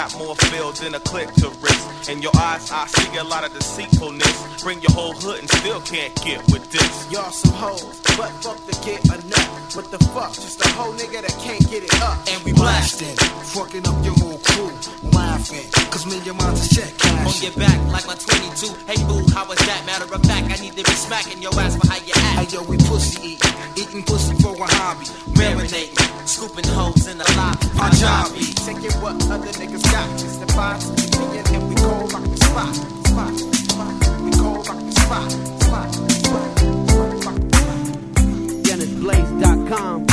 got 0.00 0.16
more 0.16 0.34
fields 0.48 0.80
than 0.80 0.94
a 0.94 1.00
click 1.00 1.28
to 1.34 1.48
risk. 1.60 2.08
In 2.08 2.22
your 2.22 2.32
eyes, 2.40 2.72
I 2.72 2.86
see 2.86 3.18
a 3.18 3.24
lot 3.24 3.44
of 3.44 3.52
deceitfulness. 3.52 4.62
Bring 4.62 4.80
your 4.80 4.92
whole 4.92 5.12
hood 5.12 5.40
and 5.40 5.48
still 5.60 5.80
can't 5.82 6.14
get 6.24 6.40
with 6.48 6.64
this. 6.72 7.12
Y'all 7.12 7.30
some 7.30 7.52
hoes, 7.52 8.00
but 8.16 8.32
fuck 8.40 8.56
to 8.64 8.74
get 8.80 9.04
a 9.12 9.16
nut. 9.28 9.46
What 9.76 9.90
the 9.90 9.98
fuck? 10.16 10.32
Just 10.32 10.64
a 10.64 10.68
whole 10.72 10.94
nigga 10.94 11.20
that 11.20 11.36
can't 11.44 11.60
get 11.68 11.84
it 11.84 11.92
up. 12.00 12.16
And 12.32 12.40
we 12.44 12.52
blasting, 12.52 13.14
fucking 13.52 13.84
up 13.86 13.98
your 14.02 14.16
whole 14.24 14.40
crew, 14.40 14.72
laughing, 15.12 15.68
cause 15.92 16.06
me 16.06 16.16
and 16.16 16.24
your 16.24 16.34
minds 16.34 16.64
is 16.64 16.70
check 16.72 16.96
cash. 16.96 17.20
On 17.20 17.32
cash. 17.36 17.42
your 17.44 17.56
back 17.60 17.78
like 17.92 18.06
my 18.06 18.16
22. 18.16 18.72
Hey 18.88 18.96
boo, 19.04 19.20
how 19.36 19.44
was 19.44 19.60
that? 19.68 19.84
Matter 19.84 20.08
of 20.08 20.22
fact, 20.24 20.48
I 20.48 20.56
need 20.64 20.80
to 20.80 20.84
be 20.84 20.96
smacking 20.96 21.42
your 21.44 21.52
ass 21.60 21.76
for 21.76 21.86
how 21.86 22.00
you 22.00 22.16
act. 22.16 22.36
Hey 22.40 22.48
yo, 22.56 22.64
we 22.64 22.78
pussy 22.88 23.36
eating, 23.36 23.52
eating 23.76 24.02
pussy 24.08 24.32
for 24.40 24.56
a 24.56 24.68
hobby. 24.80 25.04
Marinating, 25.36 25.92
scooping 26.24 26.68
hoes 26.72 27.06
in 27.06 27.18
the 27.18 27.28
lobby. 27.36 27.68
My 27.76 27.90
job 28.00 28.32
be 28.32 28.50
Taking 28.64 28.92
what 29.00 29.16
other 29.30 29.50
niggas 29.58 29.89
got. 29.90 30.08
It's 30.14 30.36
the 30.36 30.46
vibes, 30.46 30.86
opinion, 31.06 31.44
and 31.54 31.68
we 31.68 31.74
cold 31.74 32.12
rock 32.12 32.24
the 32.24 32.36
spot. 32.36 32.74
Spot, 33.10 33.34
spot. 33.70 33.94
We 34.24 34.30
cold 34.32 34.68
rock 34.68 34.80
the 34.80 34.92
spot. 35.00 35.30
Spot, 35.62 35.94
spot. 35.94 36.40
DennisBlaze.com. 38.64 40.06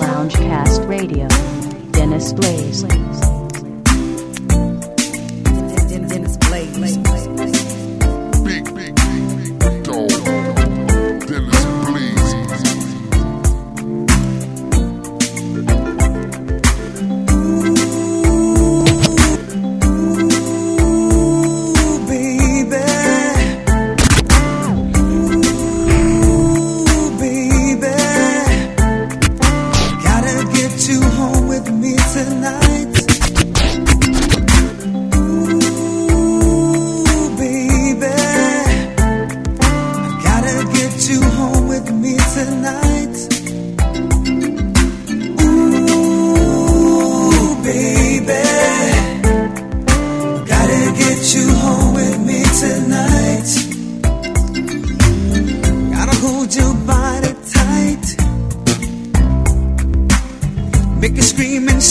Loungecast 0.00 0.88
Radio. 0.88 1.28
Dennis 1.92 2.32
Blaze. 2.32 2.82
Dennis 6.08 6.36
Blaze. 6.36 7.35
Make 61.00 61.16
you 61.16 61.22
scream 61.22 61.68
and 61.68 61.82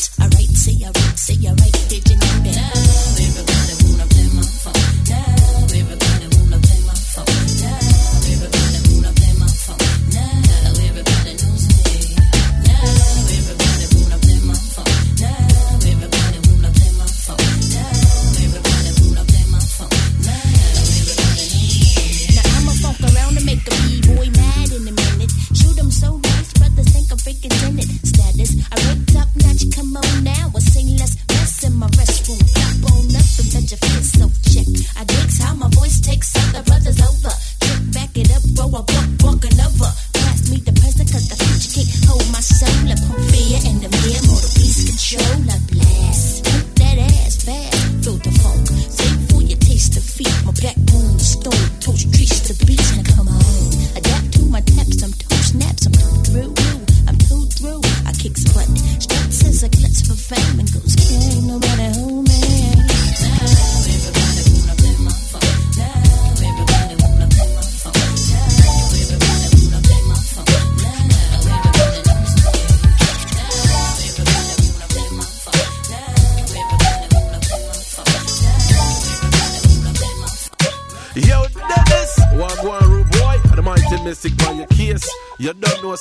right, 0.00 0.32
I 0.32 0.36
right, 0.36 0.56
say 0.56 0.84
I 0.84 0.86
right, 0.86 1.18
say 1.18 1.34
I 1.46 1.50
right, 1.52 1.86
did 1.88 2.10
you 2.10 2.19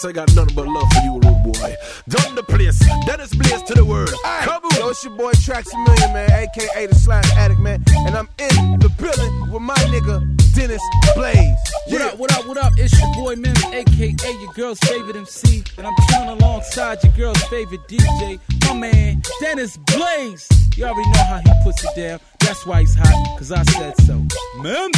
You 0.02 0.14
don't 0.14 0.26
know, 0.26 0.26
so 0.26 0.26
I 0.26 0.26
got 0.26 0.36
nothing 0.36 0.56
but 0.56 0.68
love 0.68 0.90
for 0.94 1.02
you, 1.02 1.14
rude 1.14 1.44
boy. 1.44 1.76
Done 2.08 2.36
the 2.36 2.44
place, 2.44 2.80
Dennis 3.06 3.34
Blaze 3.36 3.62
to 3.64 3.74
the 3.74 3.84
world. 3.84 4.14
Come 4.42 4.64
on. 4.64 4.80
Yo, 4.80 4.90
it's 4.90 5.04
your 5.04 5.16
boy 5.16 5.32
Trax 5.34 5.74
a 5.74 5.78
Million, 5.78 6.14
man, 6.14 6.32
aka 6.32 6.86
the 6.86 6.96
Slime 6.96 7.24
Addict, 7.36 7.60
man. 7.60 7.84
And 8.08 8.16
I'm 8.16 8.30
in 8.38 8.80
the 8.80 8.90
building 8.98 9.52
with 9.52 9.62
my 9.62 9.76
nigga, 9.92 10.22
Dennis 10.56 10.82
Blaze. 11.16 11.58
What 11.88 12.02
up, 12.02 12.18
what 12.18 12.32
up, 12.34 12.46
what 12.48 12.58
up? 12.58 12.74
It's 12.78 12.98
your 13.00 13.14
boy 13.14 13.36
Mim, 13.36 13.56
aka 13.74 14.32
your 14.42 14.54
girl's 14.54 14.80
favorite 14.80 15.16
MC. 15.16 15.64
And 15.78 15.88
I'm 15.88 15.96
chilling 16.10 16.30
alongside 16.30 17.04
your 17.04 17.14
girl's 17.14 17.44
favorite 17.46 17.82
DJ, 17.88 18.40
my 18.68 18.74
man, 18.74 19.22
Dennis 19.42 19.78
Blaze. 19.78 20.48
You 20.76 20.86
already 20.86 21.10
know 21.10 21.24
how 21.26 21.40
he 21.40 21.52
puts 21.64 21.84
it 21.84 21.96
down. 21.96 22.20
That's 22.40 22.66
why 22.66 22.82
he's 22.82 22.96
hot, 22.96 23.38
cause 23.38 23.52
I 23.52 23.64
said 23.64 23.96
so. 24.02 24.26
Mim. 24.62 24.92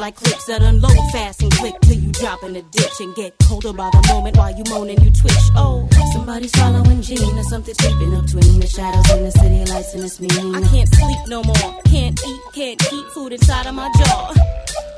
Like 0.00 0.16
clips 0.16 0.46
that 0.46 0.62
unload 0.62 0.96
fast 1.12 1.42
and 1.42 1.52
click 1.52 1.74
till 1.82 1.98
you 1.98 2.10
drop 2.12 2.42
in 2.42 2.54
the 2.54 2.62
ditch 2.62 3.00
and 3.00 3.14
get 3.14 3.36
colder 3.46 3.72
by 3.72 3.90
the 3.90 4.02
moment 4.08 4.36
while 4.36 4.50
you 4.56 4.64
moan 4.70 4.88
and 4.88 5.02
you 5.04 5.10
twitch. 5.12 5.44
Oh, 5.54 5.86
somebody's 6.12 6.52
following 6.52 7.02
gene 7.02 7.38
or 7.38 7.42
something 7.44 7.74
creeping 7.78 8.14
up 8.16 8.24
between 8.24 8.60
the 8.60 8.66
shadows 8.66 9.10
and 9.10 9.26
the 9.26 9.30
city 9.30 9.64
lights 9.70 9.94
and 9.94 10.04
it's 10.04 10.18
mean. 10.18 10.54
I 10.54 10.62
can't 10.68 10.88
sleep 10.88 11.18
no 11.28 11.42
more, 11.42 11.82
can't 11.84 12.18
eat, 12.26 12.40
can't 12.54 12.78
keep 12.78 13.06
food 13.08 13.32
inside 13.34 13.66
of 13.66 13.74
my 13.74 13.90
jaw. 13.98 14.34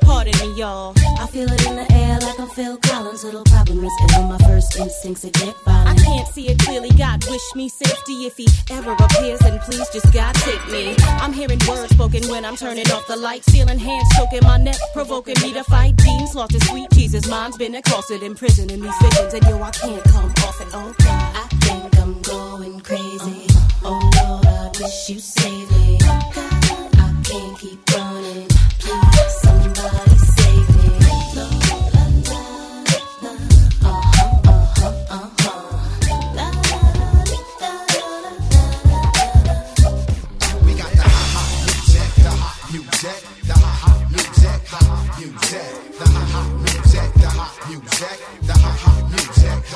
Pardon 0.05 0.33
me, 0.39 0.59
y'all. 0.59 0.93
I 1.19 1.27
feel 1.27 1.51
it 1.51 1.65
in 1.67 1.75
the 1.75 1.91
air 1.91 2.19
like 2.19 2.39
I'm 2.39 2.49
Phil 2.49 2.77
Collins. 2.77 3.23
Little 3.23 3.43
problem 3.43 3.83
is 3.83 3.91
when 4.15 4.29
my 4.29 4.37
first 4.39 4.77
instincts 4.77 5.23
get 5.25 5.55
I 5.67 5.95
can't 5.95 6.27
see 6.27 6.49
it 6.49 6.59
clearly. 6.59 6.89
God 6.91 7.23
wish 7.29 7.55
me 7.55 7.69
safety 7.69 8.25
if 8.25 8.37
he 8.37 8.47
ever 8.71 8.93
appears, 8.93 9.39
then 9.39 9.59
please 9.59 9.87
just 9.89 10.11
God 10.13 10.33
take 10.35 10.65
me. 10.71 10.95
I'm 11.21 11.33
hearing 11.33 11.59
words 11.67 11.93
spoken 11.93 12.27
when 12.29 12.45
I'm 12.45 12.55
turning 12.55 12.89
off 12.91 13.05
the 13.07 13.15
lights, 13.15 13.49
feeling 13.51 13.79
hands 13.79 14.07
choking 14.15 14.43
my 14.43 14.57
neck, 14.57 14.77
provoking 14.93 15.35
me 15.41 15.53
to 15.53 15.63
fight. 15.65 15.95
Jeans 15.97 16.35
lost 16.35 16.53
his 16.53 16.67
sweet 16.67 16.89
Jesus, 16.91 17.27
mine's 17.27 17.57
been 17.57 17.75
accosted 17.75 18.23
in 18.23 18.35
prison 18.35 18.69
in 18.69 18.81
these 18.81 18.97
visions, 19.01 19.33
and 19.33 19.45
yo, 19.45 19.61
I 19.61 19.71
can't 19.71 20.03
come 20.05 20.29
off 20.29 20.61
it. 20.61 20.67
Oh 20.73 20.95
God, 20.97 21.35
I 21.35 21.47
think 21.65 21.99
I'm 21.99 22.21
going 22.21 22.79
crazy. 22.81 23.47
Oh 23.83 23.99
Lord, 24.17 24.45
I 24.47 24.71
wish 24.81 25.09
you 25.09 25.19
save 25.19 25.71
me. 25.71 25.97
I 26.01 27.21
can't 27.23 27.59
keep 27.59 27.89
running. 27.91 28.47
Please, 28.79 29.12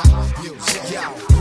music. 0.05 0.91
Yo, 0.91 1.36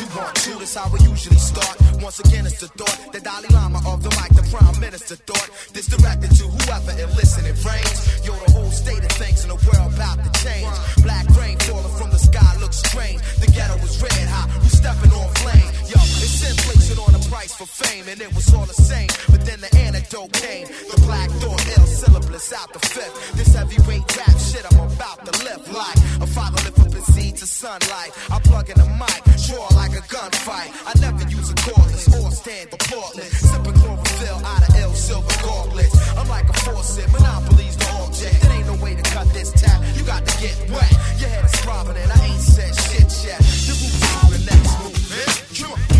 one, 0.00 0.10
two, 0.10 0.18
one, 0.18 0.34
two. 0.34 0.58
That's 0.58 0.74
how 0.74 0.90
we 0.92 1.00
usually 1.00 1.38
start. 1.38 1.76
Once 2.02 2.20
again, 2.20 2.46
it's 2.46 2.60
the 2.60 2.68
thought, 2.68 3.12
the 3.12 3.20
Dalai 3.20 3.48
Lama 3.50 3.80
of 3.86 4.02
the 4.02 4.10
mic, 4.10 4.30
the 4.34 4.46
Prime 4.50 4.78
Minister 4.80 5.16
thought. 5.16 5.50
This 5.72 5.86
directed 5.86 6.30
to 6.38 6.44
whoever 6.44 6.92
and 6.92 7.10
listening 7.16 7.54
frames. 7.54 7.98
Yo, 8.24 8.32
the 8.46 8.52
whole 8.52 8.70
state 8.70 9.02
of 9.02 9.12
things 9.18 9.42
in 9.44 9.50
the 9.50 9.58
world 9.66 9.94
about 9.94 10.22
to 10.22 10.30
change. 10.44 10.70
Black 11.02 11.26
rain 11.34 11.58
falling 11.66 11.94
from 11.98 12.10
the 12.10 12.18
sky 12.18 12.54
looks 12.60 12.78
strange. 12.78 13.20
The 13.42 13.50
ghetto 13.50 13.74
was 13.82 14.00
red 14.02 14.28
hot, 14.30 14.48
we 14.62 14.68
stepping 14.68 15.10
on 15.10 15.28
flame. 15.42 15.70
Yo, 15.90 15.98
it's 16.22 16.46
inflation 16.46 16.98
on 17.02 17.12
the 17.12 17.22
price 17.30 17.54
for 17.54 17.66
fame, 17.66 18.06
and 18.08 18.20
it 18.20 18.30
was 18.34 18.46
all 18.54 18.66
the 18.66 18.78
same. 18.78 19.10
But 19.30 19.44
then 19.44 19.60
the 19.60 19.70
antidote 19.76 20.32
came. 20.32 20.66
The 20.66 20.98
black 21.06 21.30
thought, 21.42 21.60
ill 21.74 21.86
syllabus 21.86 22.52
out 22.52 22.72
the 22.72 22.82
fifth. 22.86 23.34
This 23.34 23.54
heavyweight 23.54 24.04
rap 24.16 24.36
shit 24.38 24.64
I'm 24.70 24.78
about 24.78 25.26
to 25.26 25.32
lift 25.42 25.66
like 25.72 25.98
a 26.22 26.26
father 26.26 26.62
lift 26.64 26.78
up 26.80 26.92
his 26.92 27.06
seed 27.14 27.36
to 27.36 27.46
sunlight. 27.46 28.12
I 28.30 28.38
plug 28.40 28.70
in 28.70 28.78
the 28.78 28.86
mic, 28.86 29.22
draw 29.46 29.66
like 29.74 29.87
a 29.94 30.02
gunfight. 30.02 30.70
I 30.86 30.92
never 31.00 31.22
use 31.28 31.50
a 31.50 31.54
cordless 31.54 32.06
or 32.16 32.30
stand 32.30 32.70
applaudless. 32.70 33.32
Sipping 33.50 33.74
chlorophyll 33.74 34.40
out 34.44 34.68
of 34.68 34.74
ill 34.76 34.92
silver 34.92 35.36
gauntlets. 35.42 35.94
I'm 36.16 36.28
like 36.28 36.48
a 36.48 36.52
faucet, 36.52 37.10
monopolies 37.12 37.76
the 37.76 37.88
object. 38.02 38.40
There 38.42 38.52
ain't 38.52 38.66
no 38.66 38.76
way 38.82 38.94
to 38.94 39.02
cut 39.02 39.28
this 39.32 39.52
tap. 39.52 39.82
You 39.96 40.04
got 40.04 40.26
to 40.26 40.40
get 40.40 40.56
wet. 40.70 40.92
Your 41.18 41.28
head 41.28 41.44
is 41.44 41.52
throbbing 41.60 41.96
and 41.96 42.10
I 42.12 42.24
ain't 42.26 42.40
said 42.40 42.74
shit 42.74 43.08
yet. 43.24 43.38
The 43.38 43.74
roots 43.80 44.00
the 44.32 44.40
next 44.50 44.72
movement. 44.82 45.30
Come 45.58 45.72
on. 45.72 45.97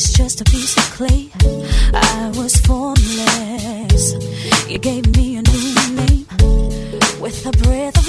Was 0.00 0.12
just 0.12 0.40
a 0.40 0.44
piece 0.44 0.76
of 0.78 0.84
clay. 0.96 1.28
I 1.92 2.32
was 2.34 2.56
formless. 2.56 4.14
You 4.66 4.78
gave 4.78 5.04
me 5.14 5.36
a 5.36 5.42
new 5.42 5.74
name 5.94 6.26
with 7.20 7.44
a 7.46 7.52
breath 7.62 7.99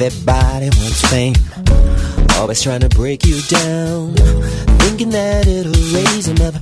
everybody 0.00 0.66
wants 0.78 1.02
fame? 1.10 1.34
Always 2.36 2.62
trying 2.62 2.80
to 2.80 2.88
break 2.88 3.26
you 3.26 3.40
down, 3.42 4.14
thinking 4.78 5.10
that 5.10 5.46
it'll 5.46 5.72
raise 5.92 6.26
them 6.26 6.40
up. 6.46 6.54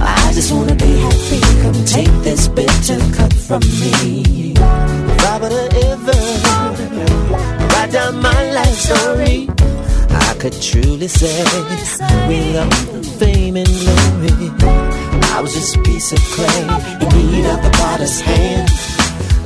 I 0.00 0.32
just 0.34 0.52
wanna 0.52 0.74
be 0.74 0.92
happy. 1.06 1.40
Come 1.62 1.84
take 1.84 2.12
this 2.22 2.48
bitter 2.48 2.98
cup 3.16 3.32
from 3.32 3.62
me. 3.80 4.52
If 4.52 5.24
I 5.24 5.38
to 5.38 5.64
ever 5.88 6.18
write 7.72 7.92
down 7.92 8.20
my 8.20 8.52
life 8.52 8.76
story, 8.76 9.48
I 10.10 10.34
could 10.38 10.60
truly 10.60 11.08
say, 11.08 11.42
without 12.28 12.74
fame 13.18 13.56
and 13.56 13.68
glory, 13.68 14.50
I 15.32 15.40
was 15.40 15.54
just 15.54 15.76
a 15.76 15.82
piece 15.82 16.12
of 16.12 16.18
clay 16.34 16.62
in 17.00 17.08
need 17.16 17.46
of 17.46 17.62
the 17.62 17.70
potter's 17.78 18.20
hand 18.20 19.03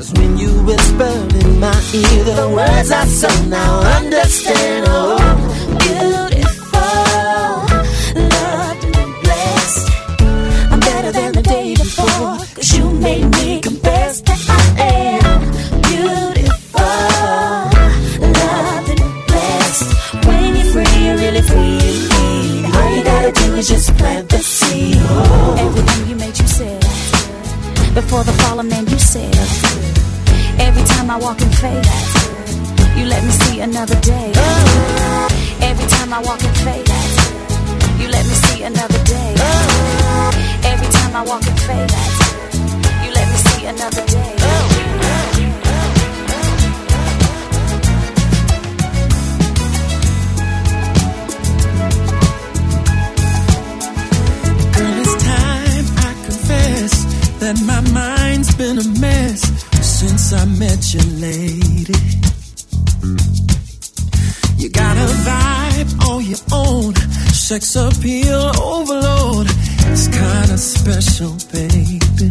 was 0.09 0.21
when 0.21 0.39
you 0.39 0.51
whispered 0.65 1.35
in 1.35 1.61
my 1.61 1.81
ear 1.95 2.25
the 2.25 2.49
words 2.55 2.91
I 2.91 3.05
so 3.07 3.29
now 3.45 3.81
understand. 3.99 4.87
Oh, 4.89 5.19
beautiful, 5.81 6.81
loved 8.23 8.85
and 8.85 9.23
blessed. 9.23 9.91
I'm 10.73 10.81
better 10.81 11.13
than 11.13 11.33
the 11.33 11.43
day 11.43 11.75
before, 11.75 12.37
cause 12.55 12.77
you 12.77 12.91
made 12.91 13.25
me 13.37 13.61
confess 13.61 14.21
that 14.23 14.41
I 14.49 14.63
am 14.85 15.41
beautiful, 15.83 16.95
loved 18.41 18.91
and 18.91 19.27
blessed. 19.27 20.27
When 20.27 20.57
you're 20.57 20.73
free, 20.73 21.05
you're 21.05 21.17
really 21.17 21.43
free. 21.43 21.79
All 22.77 22.97
you 22.97 23.05
gotta 23.05 23.33
do 23.33 23.55
is 23.57 23.69
just 23.69 23.97
plant 23.97 24.29
the 24.29 24.39
seed. 24.39 24.97
Oh. 24.99 25.57
Everything 25.59 26.11
you 26.11 26.17
made, 26.17 26.39
you 26.39 26.47
said. 26.47 26.81
Before 27.95 28.23
the 28.23 28.33
fallen 28.33 28.69
man, 28.69 28.87
you 28.87 28.99
said 28.99 29.68
time 31.09 31.23
I 31.23 31.25
walk 31.25 31.41
in 31.41 31.51
faith, 31.51 32.99
you 32.99 33.07
let 33.07 33.25
me 33.25 33.31
see 33.31 33.61
another 33.61 33.99
day. 34.01 34.33
Every 35.63 35.87
time 35.87 36.13
I 36.13 36.21
walk 36.23 36.43
in 36.45 36.55
faith, 36.67 36.89
you 37.99 38.09
let 38.09 38.25
me 38.27 38.35
see 38.35 38.63
another 38.63 39.03
day. 39.05 39.35
Every 40.65 40.89
time 40.99 41.17
I 41.17 41.23
walk 41.25 41.47
in 41.47 41.57
faith, 41.69 41.95
you 43.05 43.11
let 43.19 43.27
me 43.33 43.39
see 43.49 43.67
another 43.67 44.05
day. 44.05 44.35
Girl, 54.77 54.95
it's 55.03 55.17
time 55.25 55.87
I 56.07 56.13
confess 56.27 56.93
that 57.41 57.57
my 57.65 57.81
mind's 57.93 58.55
been 58.57 58.79
a 58.79 59.01
mess 59.01 59.48
since 60.29 60.43
I 60.43 60.47
met 60.59 60.95
you, 60.95 61.01
lady. 61.21 62.01
You 64.57 64.69
got 64.71 64.97
a 64.97 65.09
vibe 65.27 65.91
on 66.09 66.25
your 66.25 66.45
own, 66.53 66.95
sex 67.33 67.77
appeal 67.77 68.53
overload. 68.61 69.47
It's 69.91 70.09
kinda 70.09 70.59
special, 70.59 71.33
baby. 71.53 72.31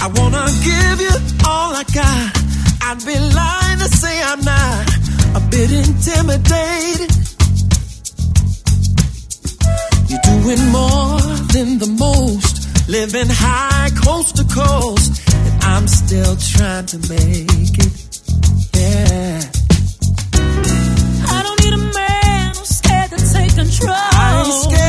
I 0.00 0.06
wanna 0.18 0.46
give 0.68 1.00
you 1.06 1.14
all 1.44 1.74
I 1.74 1.84
got. 1.92 2.30
I'd 2.86 3.04
be 3.04 3.18
lying 3.18 3.78
to 3.78 3.88
say 4.02 4.22
I'm 4.22 4.42
not 4.44 4.84
a 5.34 5.40
bit 5.50 5.70
intimidated. 5.72 7.10
You're 10.08 10.24
doing 10.32 10.64
more 10.70 11.20
than 11.54 11.78
the 11.78 11.90
most, 11.98 12.88
living 12.88 13.28
high 13.28 13.90
coast 14.04 14.36
to 14.36 14.44
coast, 14.44 15.17
I'm 15.70 15.86
still 15.86 16.34
trying 16.36 16.86
to 16.86 16.98
make 17.12 17.76
it. 17.86 17.94
Yeah. 18.74 19.40
I 21.34 21.38
don't 21.44 21.58
need 21.64 21.74
a 21.74 21.84
man 21.94 22.46
who's 22.56 22.68
scared 22.80 23.10
to 23.10 23.18
take 23.34 23.54
control. 23.54 23.94
I 23.94 24.42
ain't 24.44 24.54
scared, 24.64 24.87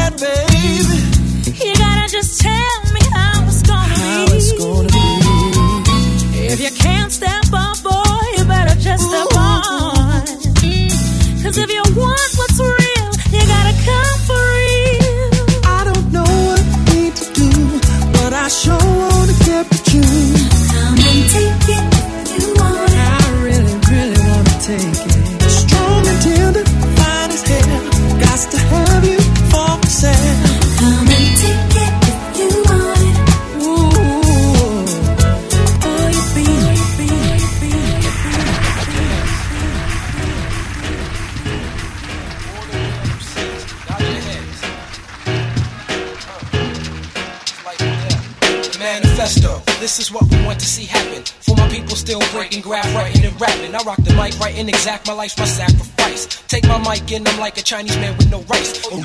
want 50.49 50.59
to 50.59 50.65
see 50.65 50.85
happen. 50.85 51.23
For 51.45 51.55
my 51.55 51.69
people 51.69 51.95
still 51.95 52.21
breaking, 52.31 52.61
graph 52.61 52.91
writing 52.95 53.23
and 53.23 53.39
rapping. 53.39 53.75
I 53.75 53.83
rock 53.83 53.97
the 53.97 54.15
mic, 54.15 54.33
writing 54.39 54.67
exact, 54.67 55.05
my 55.05 55.13
life's 55.13 55.37
my 55.37 55.45
sacrifice. 55.45 56.25
Take 56.47 56.67
my 56.67 56.79
mic 56.79 57.11
and 57.11 57.27
I'm 57.27 57.39
like 57.39 57.59
a 57.59 57.61
Chinese 57.61 57.95
man 57.97 58.17
with 58.17 58.31
no 58.31 58.41
rice. 58.41 58.81
Oh. 58.85 58.97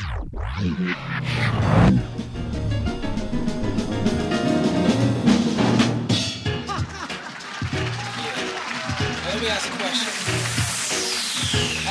Let 9.27 9.43
me 9.43 9.49
ask 9.49 9.69
a 9.69 9.77
question. 9.77 10.13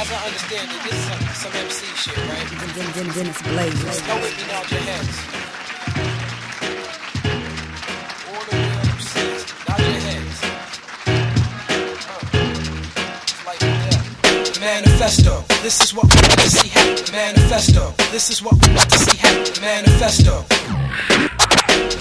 As 0.02 0.12
I 0.12 0.26
understand 0.26 0.72
it, 0.72 0.82
this 0.82 0.94
is 0.98 1.06
some, 1.06 1.22
some 1.44 1.54
MC 1.54 1.86
shit, 1.96 2.18
right? 2.18 2.48
Then, 2.74 2.92
then, 2.96 3.08
then 3.16 3.28
it's 3.28 3.42
blaze. 3.44 3.84
With 3.84 4.38
me, 4.38 4.48
nod 4.52 4.72
your 4.72 4.80
heads. 4.80 5.43
Manifesto, 14.74 15.44
this 15.62 15.82
is 15.82 15.94
what 15.94 16.06
we 16.06 16.20
want 16.20 16.40
to 16.40 16.50
see 16.50 16.68
happen. 16.68 17.14
Manifesto, 17.14 17.94
this 18.12 18.32
is 18.32 18.42
what 18.42 18.54
we 18.54 18.74
want 18.74 18.90
to 18.90 18.98
see 18.98 19.16
happen. 19.18 19.62
Manifesto. 19.62 21.43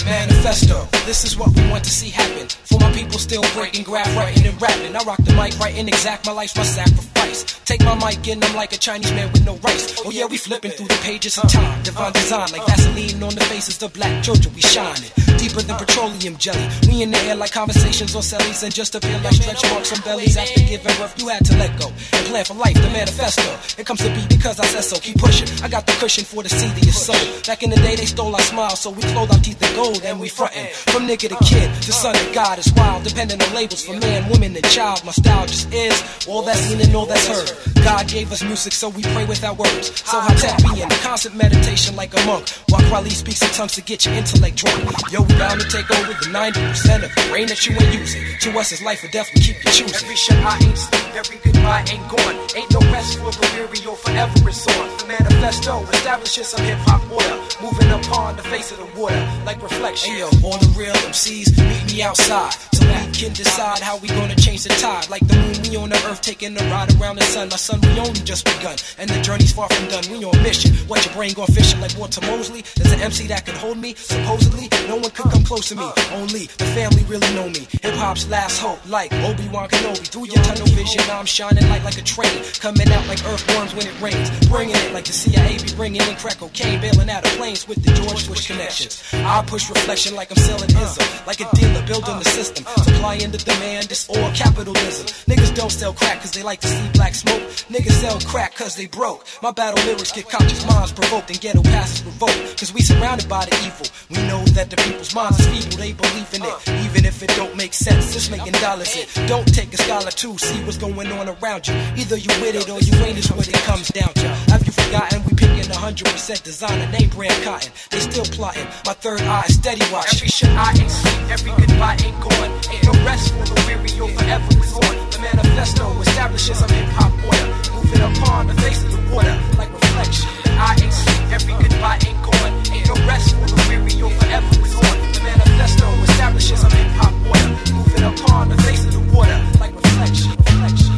Manifesto, 0.04 0.88
this 1.06 1.24
is 1.24 1.36
what 1.36 1.54
we 1.54 1.62
want 1.70 1.84
to 1.84 1.90
see 1.90 2.10
happen. 2.10 2.48
For 2.64 2.78
my 2.78 2.92
people 2.92 3.18
still 3.18 3.42
breaking, 3.54 3.84
graph 3.84 4.14
writing 4.16 4.46
and 4.46 4.60
rapping. 4.60 4.94
I 4.96 5.02
rock 5.04 5.18
the 5.24 5.32
mic, 5.34 5.58
writing 5.58 5.88
exact, 5.88 6.26
my 6.26 6.32
life's 6.32 6.56
my 6.56 6.64
sacrifice. 6.64 7.44
Take 7.64 7.80
my 7.84 7.94
mic 7.94 8.26
and 8.28 8.44
I'm 8.44 8.54
like 8.54 8.72
a 8.72 8.78
Chinese 8.78 9.12
man 9.12 9.30
with 9.32 9.44
no 9.46 9.56
rice. 9.56 9.96
Oh 10.04 10.10
yeah, 10.10 10.26
we 10.26 10.36
flipping 10.36 10.72
through 10.72 10.88
the 10.88 11.00
pages 11.02 11.38
of 11.38 11.50
time. 11.50 11.82
Divine 11.82 12.12
design, 12.12 12.48
like 12.52 12.66
Vaseline 12.66 13.22
on 13.22 13.34
the 13.34 13.44
faces 13.44 13.82
of 13.82 13.92
black 13.94 14.22
children, 14.22 14.54
we 14.54 14.60
shining. 14.60 15.10
Deeper 15.38 15.62
than 15.62 15.76
petroleum 15.78 16.36
jelly. 16.36 16.68
We 16.88 17.02
in 17.02 17.10
the 17.10 17.18
air 17.30 17.36
like 17.36 17.52
conversations 17.52 18.14
on 18.14 18.22
cellies 18.22 18.62
and 18.62 18.74
just 18.74 18.94
appear 18.94 19.18
like 19.20 19.34
stretch 19.34 19.62
marks 19.70 19.92
on 19.92 20.00
bellies. 20.02 20.36
After 20.36 20.60
giving 20.60 20.96
birth, 20.98 21.14
you 21.18 21.28
had 21.28 21.44
to 21.46 21.56
let 21.56 21.78
go 21.78 21.88
and 21.88 22.26
plan 22.26 22.44
for 22.44 22.54
life. 22.54 22.74
The 22.74 22.90
manifesto, 22.90 23.80
it 23.80 23.86
comes 23.86 24.00
to 24.00 24.10
be 24.12 24.26
because 24.28 24.60
I 24.60 24.66
said 24.66 24.84
so. 24.84 24.98
Keep 24.98 25.18
pushing. 25.18 25.48
I 25.64 25.68
got 25.68 25.86
the 25.86 25.92
cushion 25.92 26.24
for 26.24 26.42
the 26.42 26.48
seed 26.48 26.72
of 26.76 26.84
your 26.84 26.92
soul. 26.92 27.16
Back 27.46 27.62
in 27.62 27.70
the 27.70 27.76
day, 27.76 27.96
they 27.96 28.06
stole 28.06 28.34
our 28.34 28.42
smile, 28.42 28.76
so 28.76 28.90
we 28.90 29.02
clothed 29.14 29.32
our 29.32 29.38
teeth 29.38 29.61
in 29.62 29.74
gold 29.74 30.02
and 30.04 30.20
we 30.20 30.28
frontin'. 30.28 30.68
From 30.92 31.06
nigga 31.06 31.28
to 31.28 31.38
kid, 31.44 31.70
the 31.82 31.92
son 31.92 32.16
of 32.16 32.34
God 32.34 32.58
is 32.58 32.72
wild, 32.74 33.04
depending 33.04 33.40
on 33.40 33.54
labels 33.54 33.84
for 33.84 33.94
man, 33.94 34.28
woman, 34.28 34.54
and 34.56 34.64
child. 34.66 35.04
My 35.04 35.12
style 35.12 35.46
just 35.46 35.72
is 35.72 36.26
all 36.26 36.42
that's 36.42 36.60
seen 36.60 36.80
and 36.80 36.94
all 36.94 37.06
that's 37.06 37.26
heard. 37.26 37.74
God 37.84 38.08
gave 38.08 38.30
us 38.32 38.42
music, 38.42 38.72
so 38.72 38.88
we 38.88 39.02
pray 39.14 39.24
without 39.26 39.58
words. 39.58 39.92
So 40.08 40.20
Hi-Tek 40.20 40.58
be 40.62 40.82
in 40.82 40.88
constant 41.02 41.36
meditation 41.36 41.96
like 41.96 42.14
a 42.14 42.24
monk. 42.26 42.48
While 42.68 42.82
Kweli 42.82 43.10
speaks 43.10 43.42
in 43.42 43.48
tongues 43.50 43.72
to 43.72 43.82
get 43.82 44.04
your 44.06 44.14
intellect 44.14 44.56
drunk. 44.56 44.84
Yo, 45.10 45.22
we 45.22 45.34
bound 45.38 45.60
to 45.60 45.68
take 45.68 45.90
over 45.90 46.12
the 46.12 46.30
90% 46.30 47.02
of 47.04 47.10
the 47.14 47.26
brain 47.30 47.48
that 47.48 47.66
you 47.66 47.74
ain't 47.74 47.94
using. 47.94 48.22
To 48.40 48.58
us, 48.58 48.72
it's 48.72 48.82
life 48.82 49.02
or 49.04 49.08
death, 49.08 49.30
we 49.34 49.40
keep 49.40 49.56
you 49.64 49.70
choosing. 49.70 49.94
Every 49.94 50.16
shot 50.16 50.38
I 50.38 50.64
ain't 50.64 50.78
sleep, 50.78 51.14
every 51.14 51.38
goodbye 51.42 51.84
ain't 51.90 52.08
gone. 52.08 52.36
Ain't 52.56 52.70
no 52.72 52.80
rest 52.92 53.18
for 53.18 53.30
the 53.30 53.42
weary 53.54 53.80
or 53.86 53.96
forever 53.96 54.48
it's 54.48 54.66
on. 54.78 54.88
The 54.98 55.06
manifesto 55.06 55.82
establishes 55.90 56.48
some 56.48 56.64
hip 56.64 56.78
hop 56.86 57.02
order. 57.10 57.36
Moving 57.60 57.90
upon 57.90 58.36
the 58.36 58.42
face 58.42 58.70
of 58.72 58.78
the 58.78 58.88
water 58.98 59.20
like 59.44 59.51
reflection. 59.60 60.14
Hey, 60.14 60.22
all 60.22 60.58
the 60.58 60.72
real 60.76 60.94
MCs 61.10 61.58
meet 61.58 61.92
me 61.92 62.02
outside. 62.02 62.52
So 62.72 62.86
we 62.86 63.12
can 63.12 63.32
decide 63.32 63.80
how 63.80 63.98
we 63.98 64.08
gonna 64.08 64.36
change 64.36 64.62
the 64.64 64.70
tide. 64.80 65.08
Like 65.10 65.26
the 65.26 65.34
moon, 65.36 65.56
we 65.68 65.76
on 65.76 65.88
the 65.90 65.96
earth 66.08 66.22
taking 66.22 66.56
a 66.56 66.64
ride 66.70 66.94
around 67.00 67.16
the 67.16 67.24
sun. 67.24 67.48
My 67.48 67.56
son, 67.56 67.80
we 67.82 67.98
only 67.98 68.20
just 68.20 68.44
begun. 68.44 68.76
And 68.98 69.10
the 69.10 69.20
journey's 69.20 69.52
far 69.52 69.68
from 69.68 69.88
done. 69.88 70.04
We 70.10 70.24
on 70.24 70.42
mission. 70.42 70.74
What 70.88 71.04
your 71.04 71.14
brain 71.14 71.32
going 71.34 71.52
fishing 71.52 71.80
like 71.80 71.96
Walter 71.98 72.20
Mosley? 72.22 72.64
There's 72.76 72.92
an 72.92 73.00
MC 73.00 73.26
that 73.28 73.44
could 73.46 73.56
hold 73.56 73.78
me. 73.78 73.94
Supposedly, 73.94 74.68
no 74.88 74.96
one 74.96 75.10
could 75.10 75.30
come 75.30 75.44
close 75.44 75.68
to 75.68 75.76
me. 75.76 75.88
Only 76.12 76.46
the 76.58 76.68
family 76.76 77.04
really 77.04 77.32
know 77.34 77.48
me. 77.48 77.66
Hip 77.82 77.94
hop's 77.94 78.28
last 78.28 78.58
hope, 78.58 78.78
like 78.88 79.12
Obi 79.24 79.48
Wan 79.48 79.68
Kenobi. 79.68 80.06
Through 80.08 80.26
your 80.26 80.42
tunnel 80.44 80.66
vision, 80.68 81.02
I'm 81.10 81.26
shining 81.26 81.68
light 81.68 81.84
like 81.84 81.98
a 81.98 82.02
train. 82.02 82.42
Coming 82.60 82.88
out 82.90 83.06
like 83.08 83.22
earthworms 83.26 83.74
when 83.74 83.86
it 83.86 84.00
rains. 84.00 84.30
Bringing 84.48 84.76
it 84.76 84.92
like 84.92 85.04
the 85.04 85.12
CIA 85.12 85.58
be 85.58 85.72
bringing 85.74 86.02
in 86.02 86.16
crack 86.16 86.38
cocaine. 86.38 86.80
Bailing 86.80 87.10
out 87.10 87.24
of 87.24 87.32
planes 87.32 87.68
with 87.68 87.82
the 87.84 87.92
George 87.92 88.26
Bush 88.28 88.46
connections. 88.46 89.02
I 89.12 89.41
push 89.42 89.68
reflection 89.68 90.14
like 90.14 90.30
I'm 90.30 90.36
selling 90.36 90.68
Izzo. 90.70 91.26
Like 91.26 91.40
a 91.40 91.48
dealer 91.54 91.86
building 91.86 92.18
the 92.18 92.24
system. 92.24 92.64
Supply 92.84 93.14
and 93.16 93.32
the 93.32 93.38
demand, 93.38 93.90
it's 93.90 94.08
all 94.08 94.30
capitalism. 94.32 95.06
Niggas 95.28 95.54
don't 95.54 95.70
sell 95.72 95.92
crack 95.92 96.20
cause 96.20 96.32
they 96.32 96.42
like 96.42 96.60
to 96.60 96.68
see 96.68 96.88
black 96.94 97.14
smoke. 97.14 97.42
Niggas 97.70 97.98
sell 98.02 98.18
crack 98.20 98.54
cause 98.54 98.76
they 98.76 98.86
broke. 98.86 99.26
My 99.42 99.50
battle 99.50 99.82
lyrics 99.86 100.12
get 100.12 100.28
conscious 100.28 100.66
minds 100.66 100.92
provoked 100.92 101.30
and 101.30 101.40
ghetto 101.40 101.62
passes 101.62 102.04
revoked. 102.04 102.58
Cause 102.58 102.72
we 102.72 102.80
surrounded 102.82 103.28
by 103.28 103.44
the 103.44 103.56
evil. 103.66 103.86
We 104.10 104.26
know 104.28 104.44
that 104.56 104.70
the 104.70 104.76
people's 104.76 105.14
minds 105.14 105.38
is 105.40 105.46
feeble, 105.46 105.76
they 105.78 105.92
believe 105.92 106.34
in 106.34 106.42
it. 106.42 106.84
Even 106.84 107.04
if 107.04 107.22
it 107.22 107.30
don't 107.36 107.56
make 107.56 107.72
sense, 107.72 108.14
it's 108.16 108.30
making 108.30 108.52
dollars 108.60 108.96
it. 108.96 109.08
Don't 109.28 109.46
take 109.54 109.72
a 109.72 109.76
scholar 109.76 110.10
to 110.10 110.38
see 110.38 110.64
what's 110.64 110.78
going 110.78 111.10
on 111.12 111.28
around 111.28 111.68
you. 111.68 111.74
Either 111.96 112.16
you 112.16 112.30
with 112.40 112.54
it 112.54 112.68
or 112.68 112.80
you 112.80 112.94
ain't 113.04 113.18
is 113.18 113.30
what 113.32 113.48
it 113.48 113.54
comes 113.64 113.88
down 113.88 114.12
to. 114.14 114.28
Have 114.52 114.64
you 114.66 114.72
forgotten 114.72 115.24
we 115.24 115.34
picking 115.34 115.70
100% 115.70 116.42
designer 116.42 116.90
name 116.92 117.08
brand 117.10 117.42
cotton? 117.44 117.72
They 117.90 118.00
still 118.00 118.24
plotting. 118.24 118.66
My 118.86 118.94
third 118.94 119.20
eye, 119.32 119.46
steady 119.48 119.84
watch. 119.92 120.14
Every 120.14 120.28
shit 120.28 120.50
I 120.50 120.70
ain't 120.76 120.90
seen, 120.90 121.22
every 121.30 121.52
goodbye 121.56 121.96
ain't 122.04 122.18
gone. 122.20 122.50
Ain't 122.70 122.84
no 122.84 122.92
rest 123.08 123.32
for 123.34 123.44
the 123.48 123.56
weary, 123.66 123.90
your 123.96 124.08
forever 124.16 124.52
is 124.60 124.72
on. 124.74 124.94
The 125.12 125.18
manifesto 125.24 125.84
establishes 126.00 126.60
a 126.60 126.68
hip 126.72 126.88
hop 126.96 127.12
order. 127.24 127.48
Moving 127.74 128.04
upon 128.10 128.46
the 128.48 128.54
face 128.62 128.82
of 128.84 128.90
the 128.92 129.02
water, 129.14 129.36
like 129.56 129.72
reflection. 129.72 130.28
I 130.68 130.76
ain't 130.82 130.92
seen, 130.92 131.22
every 131.32 131.54
goodbye 131.62 131.98
ain't 132.06 132.20
gone. 132.22 132.52
Ain't 132.72 132.86
no 132.88 132.96
rest 133.08 133.34
for 133.36 133.46
the 133.52 133.58
weary, 133.68 133.92
your 133.94 134.10
forever 134.10 134.52
is 134.66 134.74
on. 134.76 134.96
The 135.14 135.20
manifesto 135.24 135.86
establishes 136.08 136.62
a 136.64 136.70
hip 136.76 136.90
hop 137.00 137.14
order. 137.32 137.50
Moving 137.72 138.04
upon 138.12 138.48
the 138.50 138.58
face 138.62 138.84
of 138.84 138.92
the 138.92 139.04
water, 139.16 139.38
like 139.60 139.74
reflection. 139.74 140.30
reflection. 140.30 140.91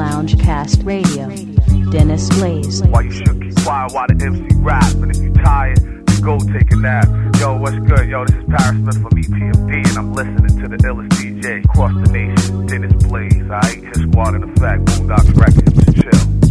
Loungecast 0.00 0.86
Radio. 0.86 1.28
Dennis 1.90 2.30
Blaze. 2.38 2.82
Why 2.84 3.02
you 3.02 3.10
should 3.10 3.42
keep 3.42 3.54
quiet 3.56 3.92
while 3.92 4.06
the 4.08 4.16
MC 4.24 4.46
rap, 4.56 4.94
and 4.94 5.10
if 5.10 5.18
you 5.18 5.30
tired, 5.34 5.76
then 5.76 6.20
go 6.22 6.38
take 6.38 6.72
a 6.72 6.76
nap. 6.76 7.06
Yo, 7.38 7.58
what's 7.58 7.76
good? 7.80 8.08
Yo, 8.08 8.24
this 8.24 8.34
is 8.34 8.44
Parrish 8.48 8.80
Smith 8.80 9.02
from 9.02 9.10
EPMD, 9.10 9.88
and 9.88 9.98
I'm 9.98 10.14
listening 10.14 10.58
to 10.62 10.68
the 10.68 10.78
illest 10.88 11.10
DJ 11.20 11.62
across 11.66 11.92
the 11.92 12.12
nation, 12.12 12.66
Dennis 12.66 12.94
Blaze. 13.04 13.50
I 13.50 13.60
ain't 13.68 13.94
his 13.94 14.08
squad 14.08 14.36
in 14.36 14.44
effect, 14.44 14.86
Boondocks 14.86 15.36
Records, 15.36 15.92
chill. 15.92 16.49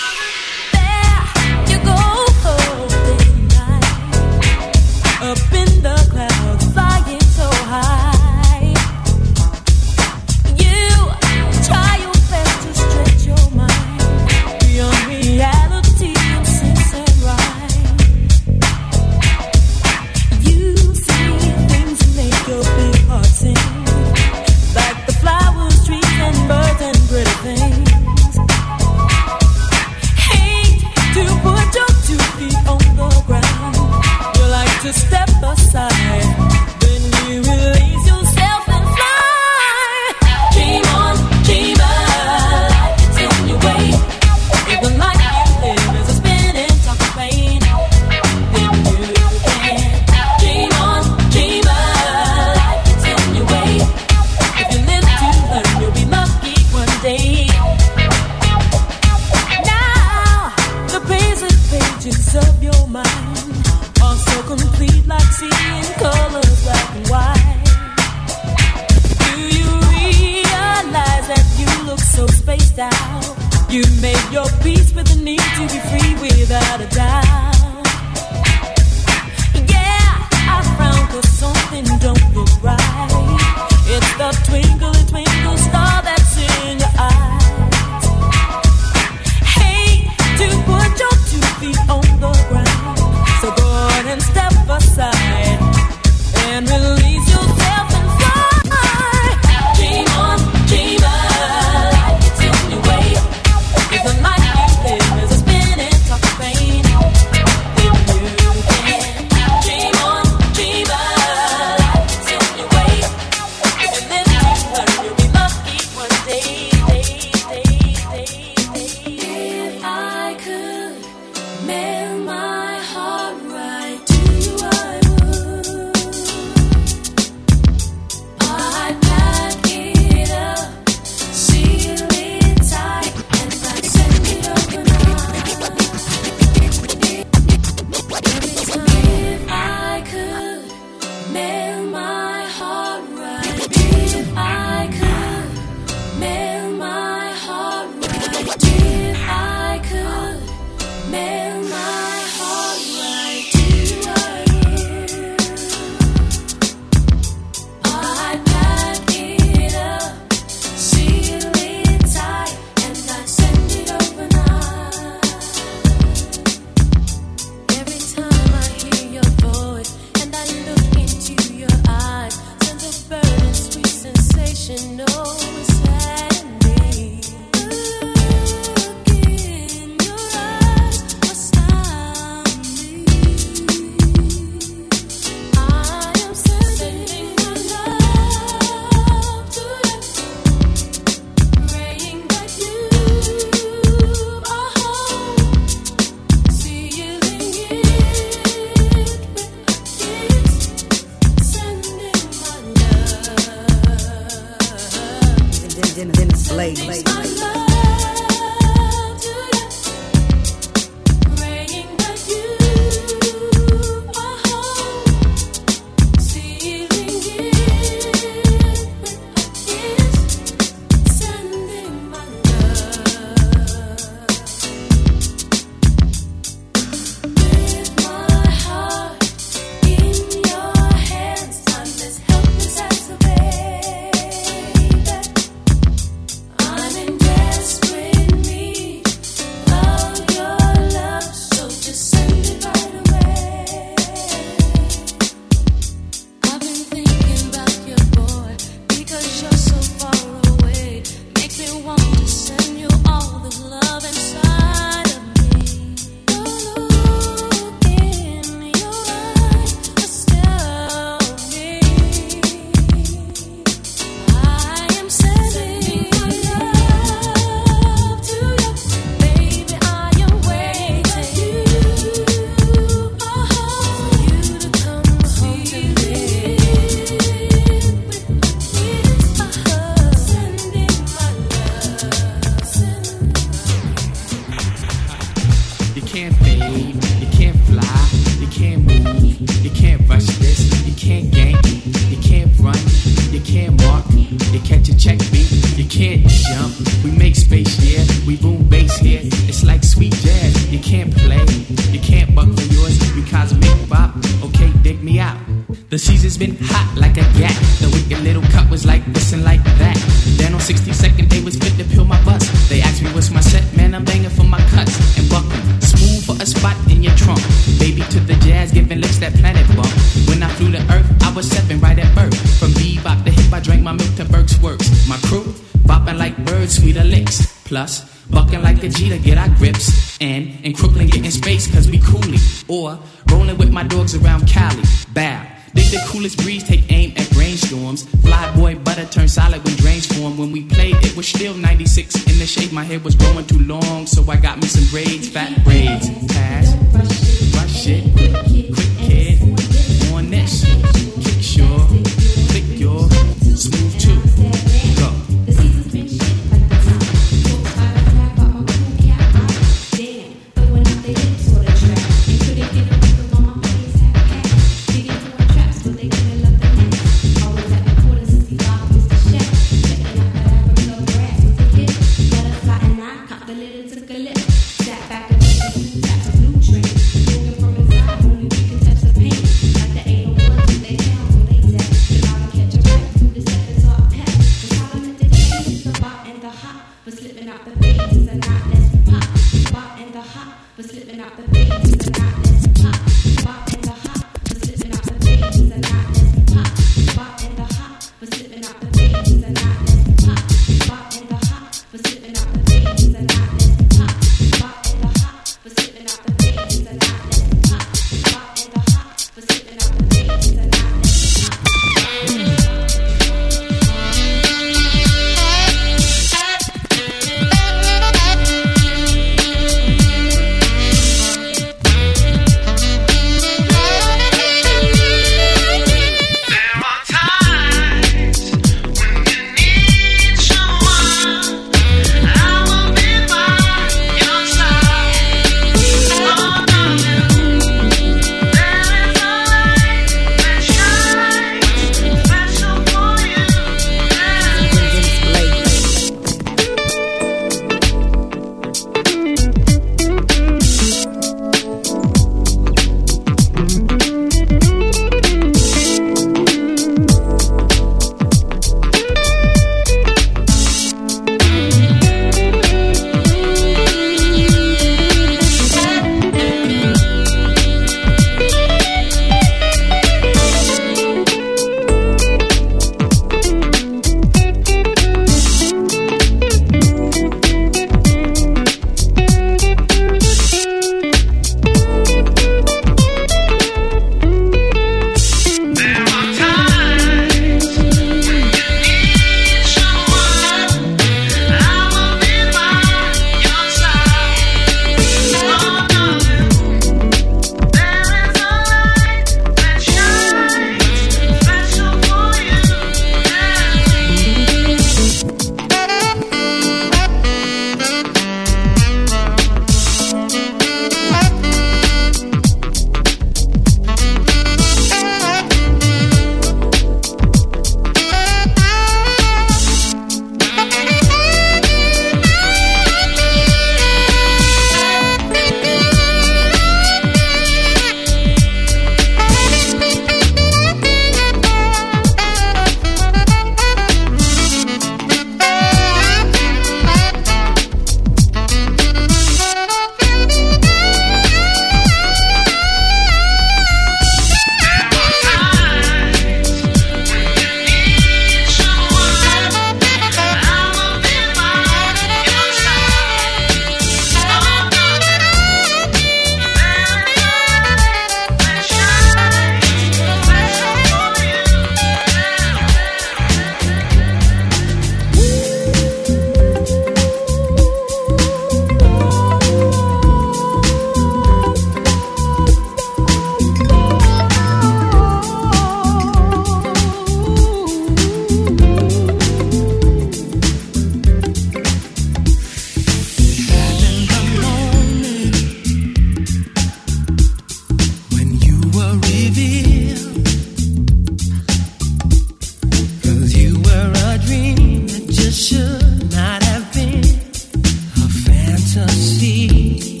to 598.73 598.87
see. 598.87 600.00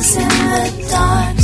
in 0.00 0.28
the 0.28 0.88
dark. 0.90 1.39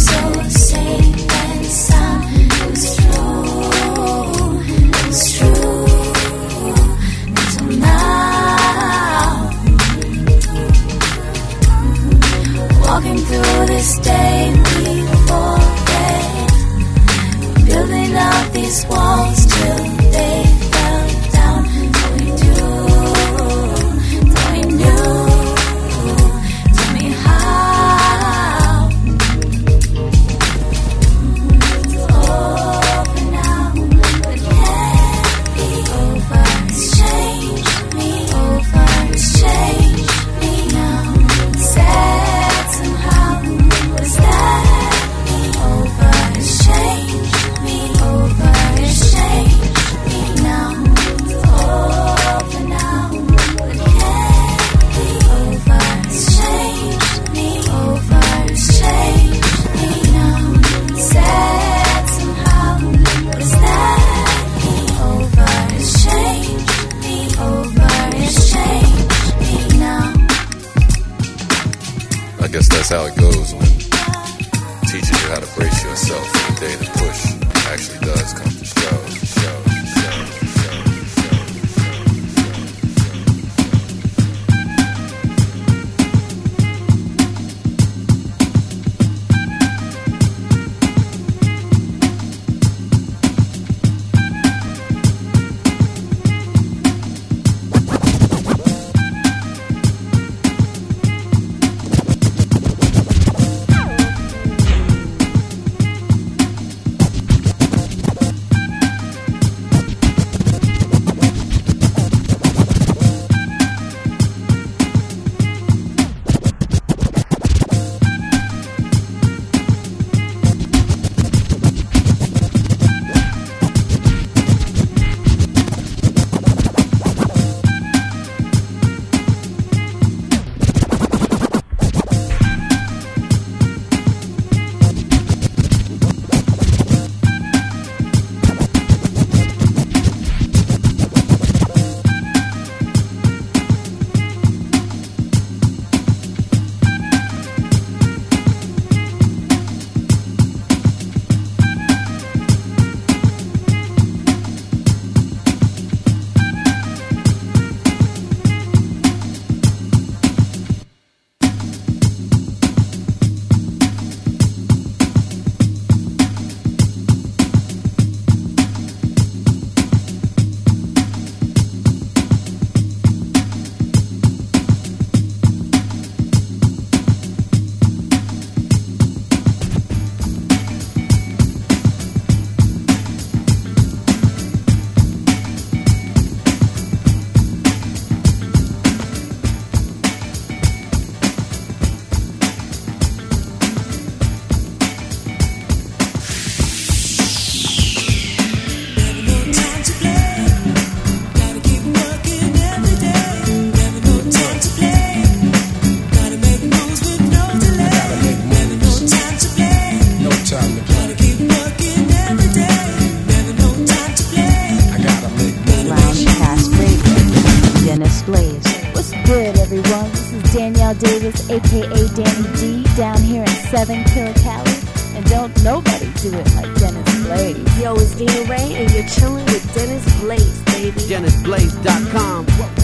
Davis, 220.98 221.50
aka 221.50 222.08
Danny 222.14 222.56
D, 222.56 222.82
down 222.96 223.20
here 223.20 223.42
in 223.42 223.48
Southern 223.70 224.04
Kirikali. 224.04 225.16
And 225.16 225.24
don't 225.26 225.64
nobody 225.64 226.12
do 226.20 226.32
it 226.34 226.54
like 226.54 226.74
Dennis 226.78 227.26
Blaze. 227.26 227.80
Yo, 227.80 227.94
it's 227.94 228.14
Dina 228.14 228.42
Ray, 228.50 228.74
and 228.74 228.92
you're 228.92 229.08
chilling 229.08 229.44
with 229.46 229.74
Dennis 229.74 230.20
Blaze, 230.20 230.62
baby. 230.64 231.00
DennisBlaze.com. 231.00 232.75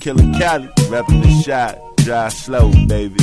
Killing 0.00 0.32
Cali, 0.32 0.66
repping 0.88 1.22
the 1.22 1.42
shot, 1.42 1.78
drive 1.98 2.32
slow, 2.32 2.72
baby. 2.86 3.20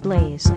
Dennis 0.00 0.47